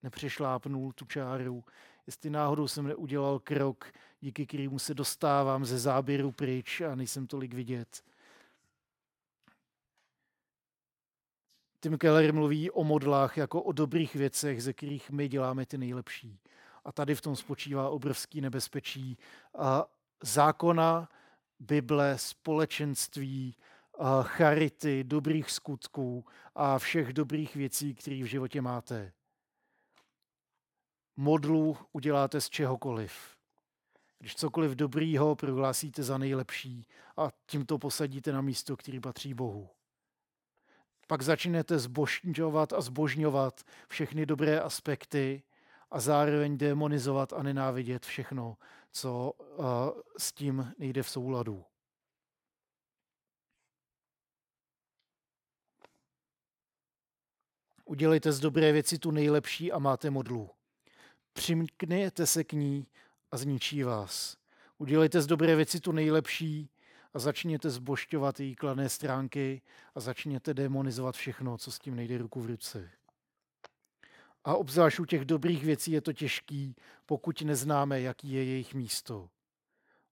nepřešlápnul 0.03 0.93
tu 0.93 1.05
čáru, 1.05 1.65
jestli 2.07 2.31
náhodou 2.31 2.69
jsem 2.69 2.87
neudělal 2.87 3.39
krok, 3.39 3.93
díky 4.21 4.47
kterému 4.47 4.79
se 4.79 4.95
dostávám 4.95 5.65
ze 5.65 5.79
záběru 5.79 6.33
pryč 6.33 6.81
a 6.81 6.95
nejsem 6.95 7.27
tolik 7.27 7.55
vidět. 7.55 8.03
Tim 11.81 11.99
Keller 11.99 12.35
mluví 12.35 12.71
o 12.71 12.85
modlách 12.85 13.37
jako 13.37 13.63
o 13.63 13.73
dobrých 13.73 14.15
věcech, 14.15 14.63
ze 14.63 14.73
kterých 14.73 15.11
my 15.11 15.29
děláme 15.29 15.67
ty 15.67 15.79
nejlepší. 15.79 16.41
A 16.85 16.93
tady 16.93 17.15
v 17.15 17.21
tom 17.21 17.37
spočívá 17.37 17.89
obrovský 17.89 18.41
nebezpečí 18.41 19.19
a 19.59 19.87
zákona, 20.23 21.09
Bible, 21.61 22.19
společenství, 22.19 23.57
charity, 24.23 25.05
dobrých 25.05 25.51
skutků 25.51 26.25
a 26.55 26.79
všech 26.79 27.13
dobrých 27.13 27.57
věcí, 27.57 27.95
které 27.95 28.23
v 28.23 28.27
životě 28.27 28.63
máte. 28.63 29.13
Modlu 31.17 31.77
uděláte 31.93 32.41
z 32.41 32.51
čehokoliv. 32.51 33.37
Když 34.19 34.37
cokoliv 34.37 34.73
dobrýho 34.73 35.37
prohlásíte 35.37 36.03
za 36.03 36.19
nejlepší 36.19 36.87
a 37.17 37.31
tím 37.47 37.67
to 37.67 37.79
posadíte 37.79 38.33
na 38.33 38.41
místo, 38.41 38.77
který 38.77 39.01
patří 39.01 39.35
Bohu. 39.35 39.71
Pak 41.07 41.23
začnete 41.23 41.79
zbožňovat 41.79 42.73
a 42.73 42.81
zbožňovat 42.81 43.63
všechny 43.89 44.27
dobré 44.27 44.61
aspekty 44.61 45.43
a 45.91 46.01
zároveň 46.01 46.59
demonizovat 46.59 47.33
a 47.33 47.43
nenávidět 47.43 48.07
všechno, 48.07 48.57
co 48.93 49.33
uh, 49.33 49.67
s 50.19 50.33
tím 50.33 50.75
nejde 50.79 51.03
v 51.03 51.11
souladu. 51.11 51.65
Udělejte 57.85 58.33
z 58.33 58.41
dobré 58.41 58.73
věci 58.73 58.99
tu 58.99 59.11
nejlepší 59.11 59.73
a 59.73 59.79
máte 59.79 60.11
modlu. 60.11 60.56
Přimkněte 61.37 62.27
se 62.27 62.45
k 62.45 62.53
ní 62.53 62.87
a 63.31 63.37
zničí 63.37 63.83
vás. 63.83 64.37
Udělejte 64.79 65.23
z 65.23 65.27
dobré 65.27 65.57
věci 65.57 65.81
tu 65.81 65.93
nejlepší 65.93 66.71
a 67.15 67.19
začněte 67.19 67.71
zbošťovat 67.71 68.41
její 68.41 68.57
kladné 68.57 68.89
stránky 68.89 69.63
a 69.95 70.01
začněte 70.01 70.55
demonizovat 70.55 71.15
všechno, 71.15 71.59
co 71.59 71.73
s 71.73 71.79
tím 71.79 71.97
nejde 71.97 72.19
ruku 72.19 72.41
v 72.41 72.47
ruce. 72.47 72.91
A 74.45 74.55
obzvlášť 74.55 75.01
u 75.01 75.05
těch 75.05 75.25
dobrých 75.25 75.65
věcí 75.65 75.93
je 75.93 76.01
to 76.01 76.13
těžký, 76.13 76.77
pokud 77.07 77.43
neznáme, 77.43 78.01
jaký 78.01 78.33
je 78.33 78.45
jejich 78.45 78.75
místo. 78.75 79.29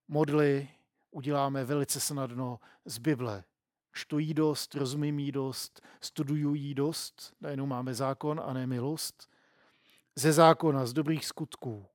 Modly 0.09 0.69
uděláme 1.11 1.65
velice 1.65 2.01
snadno 2.01 2.61
z 2.85 2.99
Bible. 2.99 3.45
Čtu 3.93 4.19
jí 4.19 4.35
dost, 4.35 4.75
rozumím 4.75 5.19
jí 5.19 5.33
dost, 5.33 5.81
studuju 6.01 6.55
jí 6.55 6.75
dost, 6.75 7.35
najednou 7.41 7.67
máme 7.67 7.95
zákon 7.95 8.43
a 8.45 8.53
ne 8.53 8.67
milost. 8.67 9.34
Ze 10.17 10.33
zákona, 10.33 10.87
z 10.87 10.93
dobrých 10.93 11.27
skutků. 11.27 11.87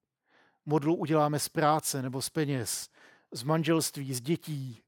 Modlu 0.65 0.95
uděláme 0.95 1.39
z 1.39 1.49
práce 1.49 2.01
nebo 2.01 2.21
z 2.21 2.29
peněz, 2.29 2.89
z 3.32 3.43
manželství, 3.43 4.13
z 4.13 4.21
dětí, 4.21 4.84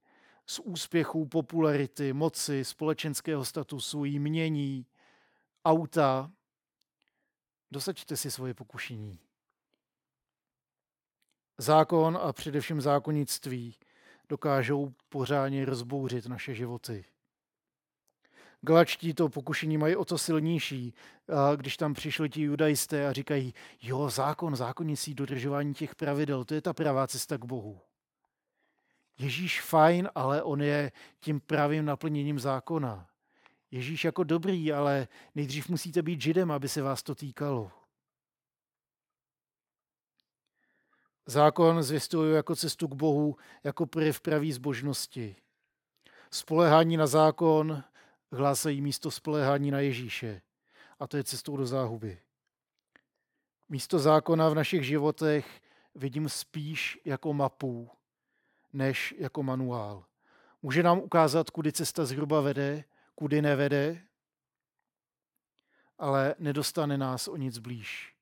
z 0.46 0.60
úspěchů, 0.60 1.26
popularity, 1.26 2.13
moci, 2.13 2.65
společenského 2.65 3.46
statusu, 3.46 4.06
jí 4.06 4.20
mění, 4.20 4.86
auta. 5.65 6.32
Dosaďte 7.72 8.17
si 8.17 8.32
svoje 8.32 8.54
pokušení. 8.54 9.20
Zákon 11.58 12.20
a 12.22 12.34
především 12.34 12.82
zákonnictví 12.82 13.76
dokážou 14.30 14.94
pořádně 15.10 15.65
rozbouřit 15.65 16.26
naše 16.26 16.54
životy. 16.54 17.06
Galačtí 18.62 19.13
to 19.13 19.30
pokušení 19.30 19.78
mají 19.78 19.95
o 19.95 20.06
to 20.06 20.17
silnější, 20.17 20.93
když 21.56 21.78
tam 21.78 21.93
přišli 21.93 22.30
ti 22.30 22.41
judajisté 22.41 23.08
a 23.08 23.13
říkají, 23.13 23.54
jo, 23.82 24.10
zákon, 24.10 24.56
zákonnictví, 24.56 25.13
dodržování 25.13 25.74
těch 25.74 25.95
pravidel, 25.95 26.45
to 26.45 26.54
je 26.54 26.62
ta 26.62 26.74
pravá 26.74 27.08
cesta 27.08 27.38
k 27.38 27.45
Bohu. 27.45 27.82
Ježíš 29.19 29.62
fajn, 29.62 30.10
ale 30.15 30.43
on 30.43 30.62
je 30.62 30.91
tím 31.19 31.39
pravým 31.39 31.86
naplněním 31.86 32.39
zákona. 32.39 33.08
Ježíš 33.71 34.06
jako 34.06 34.24
dobrý, 34.24 34.74
ale 34.74 35.08
nejdřív 35.36 35.69
musíte 35.69 36.02
být 36.02 36.21
židem, 36.21 36.52
aby 36.52 36.69
se 36.69 36.82
vás 36.82 37.04
to 37.04 37.15
týkalo. 37.15 37.71
Zákon 41.26 41.84
zvěstuju 41.84 42.34
jako 42.34 42.56
cestu 42.56 42.88
k 42.88 42.95
Bohu, 42.95 43.36
jako 43.63 43.86
projev 43.86 44.21
pravý 44.21 44.52
zbožnosti. 44.52 45.36
Spolehání 46.32 46.97
na 46.97 47.08
zákon 47.08 47.84
hlásají 48.38 48.82
místo 48.82 49.12
spolehání 49.12 49.72
na 49.72 49.80
Ježíše. 49.80 50.41
A 51.00 51.08
to 51.08 51.17
je 51.17 51.24
cestou 51.24 51.58
do 51.58 51.65
záhuby. 51.65 52.20
Místo 53.70 54.00
zákona 54.00 54.50
v 54.50 54.56
našich 54.56 54.84
životech 54.84 55.62
vidím 55.96 56.30
spíš 56.30 57.00
jako 57.06 57.34
mapu, 57.34 57.89
než 58.74 59.15
jako 59.17 59.44
manuál. 59.44 60.06
Může 60.62 60.84
nám 60.84 61.00
ukázat, 61.00 61.50
kudy 61.50 61.72
cesta 61.72 62.06
zhruba 62.06 62.41
vede, 62.41 62.84
kudy 63.15 63.41
nevede, 63.41 64.02
ale 65.98 66.36
nedostane 66.39 66.98
nás 66.98 67.28
o 67.28 67.36
nic 67.36 67.58
blíž. 67.58 68.15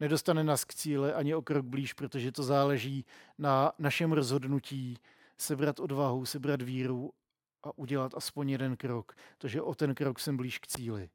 Nedostane 0.00 0.44
nás 0.44 0.64
k 0.64 0.74
cíle 0.74 1.14
ani 1.14 1.34
o 1.34 1.42
krok 1.42 1.64
blíž, 1.64 1.92
protože 1.92 2.32
to 2.32 2.42
záleží 2.42 3.04
na 3.38 3.72
našem 3.78 4.12
rozhodnutí 4.12 4.98
sebrat 5.38 5.80
odvahu, 5.80 6.26
sebrat 6.26 6.62
víru 6.62 7.12
a 7.62 7.78
udělat 7.78 8.14
aspoň 8.14 8.50
jeden 8.50 8.76
krok, 8.76 9.16
protože 9.38 9.62
o 9.62 9.74
ten 9.74 9.94
krok 9.94 10.18
jsem 10.20 10.36
blíž 10.36 10.58
k 10.58 10.66
cíli. 10.66 11.10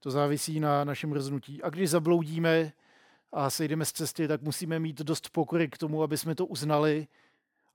To 0.00 0.10
závisí 0.10 0.60
na 0.60 0.84
našem 0.84 1.12
rozhodnutí. 1.12 1.62
A 1.62 1.70
když 1.70 1.90
zabloudíme 1.90 2.72
a 3.32 3.50
sejdeme 3.50 3.84
z 3.84 3.92
cesty, 3.92 4.28
tak 4.28 4.42
musíme 4.42 4.78
mít 4.78 4.98
dost 4.98 5.30
pokory 5.30 5.68
k 5.68 5.78
tomu, 5.78 6.02
aby 6.02 6.18
jsme 6.18 6.34
to 6.34 6.46
uznali, 6.46 7.08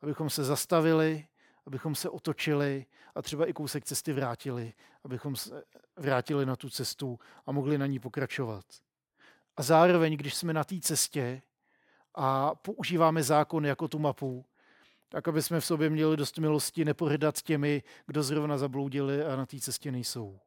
abychom 0.02 0.30
se 0.30 0.44
zastavili, 0.44 1.28
abychom 1.66 1.96
se 1.96 2.10
otočili 2.10 2.86
a 3.16 3.22
třeba 3.22 3.46
i 3.46 3.54
kousek 3.54 3.86
cesty 3.86 4.14
vrátili, 4.14 4.74
abychom 5.04 5.36
se 5.36 5.64
vrátili 5.96 6.46
na 6.46 6.56
tu 6.56 6.70
cestu 6.70 7.20
a 7.46 7.52
mohli 7.52 7.78
na 7.78 7.86
ní 7.86 8.00
pokračovat. 8.00 8.66
A 9.58 9.64
zároveň, 9.64 10.18
když 10.18 10.36
jsme 10.36 10.54
na 10.54 10.64
té 10.64 10.80
cestě 10.80 11.42
a 12.16 12.56
používáme 12.56 13.24
zákon 13.24 13.66
jako 13.66 13.88
tu 13.88 14.00
mapu, 14.00 14.46
tak 15.10 15.28
aby 15.28 15.42
jsme 15.42 15.60
v 15.60 15.66
sobě 15.66 15.90
měli 15.90 16.18
dost 16.18 16.38
milosti 16.38 16.86
nepohrdat 16.86 17.42
těmi, 17.42 17.84
kdo 18.06 18.24
zrovna 18.24 18.58
zabloudili 18.58 19.26
a 19.26 19.36
na 19.36 19.46
té 19.46 19.60
cestě 19.60 19.92
nejsou. 19.92 20.40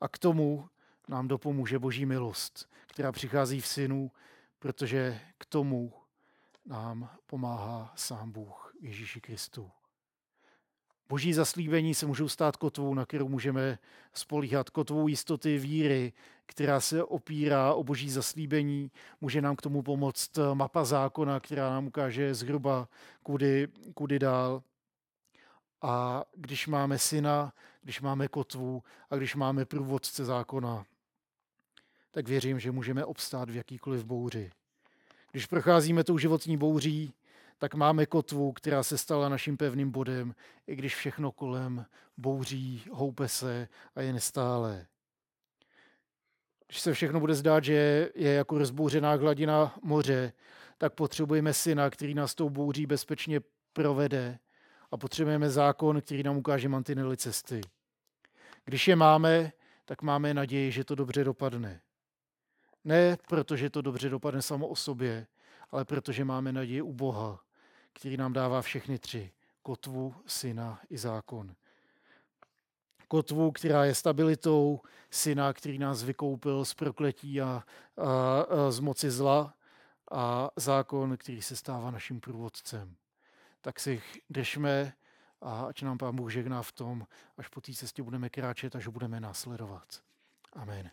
A 0.00 0.08
k 0.08 0.18
tomu 0.18 0.68
nám 1.08 1.28
dopomůže 1.28 1.78
Boží 1.78 2.06
milost, 2.06 2.68
která 2.86 3.12
přichází 3.12 3.60
v 3.60 3.66
synu, 3.66 4.10
protože 4.58 5.20
k 5.38 5.46
tomu 5.46 5.92
nám 6.66 7.10
pomáhá 7.26 7.92
sám 7.96 8.32
Bůh 8.32 8.74
Ježíši 8.80 9.20
Kristu. 9.20 9.70
Boží 11.10 11.32
zaslíbení 11.32 11.94
se 11.94 12.06
můžou 12.06 12.28
stát 12.28 12.56
kotvou, 12.56 12.94
na 12.94 13.06
kterou 13.06 13.28
můžeme 13.28 13.78
spolíhat, 14.14 14.70
kotvou 14.70 15.08
jistoty 15.08 15.58
víry, 15.58 16.12
která 16.46 16.80
se 16.80 17.04
opírá 17.04 17.74
o 17.74 17.84
boží 17.84 18.10
zaslíbení. 18.10 18.90
Může 19.20 19.42
nám 19.42 19.56
k 19.56 19.62
tomu 19.62 19.82
pomoct 19.82 20.38
mapa 20.54 20.84
zákona, 20.84 21.40
která 21.40 21.70
nám 21.70 21.86
ukáže 21.86 22.34
zhruba, 22.34 22.88
kudy, 23.22 23.68
kudy 23.94 24.18
dál. 24.18 24.62
A 25.82 26.24
když 26.36 26.66
máme 26.66 26.98
syna, 26.98 27.52
když 27.82 28.00
máme 28.00 28.28
kotvu 28.28 28.82
a 29.10 29.16
když 29.16 29.34
máme 29.34 29.64
průvodce 29.64 30.24
zákona, 30.24 30.84
tak 32.10 32.28
věřím, 32.28 32.60
že 32.60 32.70
můžeme 32.70 33.04
obstát 33.04 33.50
v 33.50 33.56
jakýkoliv 33.56 34.04
bouři. 34.04 34.50
Když 35.30 35.46
procházíme 35.46 36.04
tou 36.04 36.18
životní 36.18 36.56
bouří, 36.56 37.12
tak 37.60 37.74
máme 37.74 38.06
kotvu, 38.06 38.52
která 38.52 38.82
se 38.82 38.98
stala 38.98 39.28
naším 39.28 39.56
pevným 39.56 39.90
bodem, 39.90 40.34
i 40.66 40.76
když 40.76 40.96
všechno 40.96 41.32
kolem 41.32 41.86
bouří, 42.16 42.84
houpe 42.90 43.28
se 43.28 43.68
a 43.94 44.00
je 44.00 44.12
nestále. 44.12 44.86
Když 46.66 46.80
se 46.80 46.92
všechno 46.92 47.20
bude 47.20 47.34
zdát, 47.34 47.64
že 47.64 48.10
je 48.14 48.32
jako 48.32 48.58
rozbouřená 48.58 49.14
hladina 49.14 49.74
moře, 49.82 50.32
tak 50.78 50.94
potřebujeme 50.94 51.54
syna, 51.54 51.90
který 51.90 52.14
nás 52.14 52.34
tou 52.34 52.50
bouří 52.50 52.86
bezpečně 52.86 53.40
provede 53.72 54.38
a 54.90 54.96
potřebujeme 54.96 55.50
zákon, 55.50 56.00
který 56.00 56.22
nám 56.22 56.36
ukáže 56.36 56.68
mantinely 56.68 57.16
cesty. 57.16 57.60
Když 58.64 58.88
je 58.88 58.96
máme, 58.96 59.52
tak 59.84 60.02
máme 60.02 60.34
naději, 60.34 60.72
že 60.72 60.84
to 60.84 60.94
dobře 60.94 61.24
dopadne. 61.24 61.80
Ne 62.84 63.16
protože 63.28 63.70
to 63.70 63.82
dobře 63.82 64.08
dopadne 64.08 64.42
samo 64.42 64.68
o 64.68 64.76
sobě, 64.76 65.26
ale 65.70 65.84
protože 65.84 66.24
máme 66.24 66.52
naději 66.52 66.82
u 66.82 66.92
Boha, 66.92 67.40
který 68.00 68.16
nám 68.16 68.32
dává 68.32 68.62
všechny 68.62 68.98
tři. 68.98 69.32
Kotvu, 69.62 70.14
syna 70.26 70.80
i 70.90 70.98
zákon. 70.98 71.54
Kotvu, 73.08 73.52
která 73.52 73.84
je 73.84 73.94
stabilitou, 73.94 74.80
syna, 75.10 75.52
který 75.52 75.78
nás 75.78 76.02
vykoupil 76.02 76.64
z 76.64 76.74
prokletí 76.74 77.40
a, 77.40 77.46
a, 77.96 78.40
a 78.40 78.70
z 78.70 78.80
moci 78.80 79.10
zla 79.10 79.54
a 80.10 80.50
zákon, 80.56 81.16
který 81.16 81.42
se 81.42 81.56
stává 81.56 81.90
naším 81.90 82.20
průvodcem. 82.20 82.96
Tak 83.60 83.80
si 83.80 84.02
držme 84.30 84.92
a 85.40 85.64
ať 85.64 85.82
nám 85.82 85.98
Pán 85.98 86.16
Bůh 86.16 86.32
žegná 86.32 86.62
v 86.62 86.72
tom, 86.72 87.06
až 87.36 87.48
po 87.48 87.60
té 87.60 87.72
cestě 87.72 88.02
budeme 88.02 88.28
kráčet, 88.28 88.76
až 88.76 88.86
budeme 88.86 89.20
následovat. 89.20 90.02
Amen. 90.52 90.90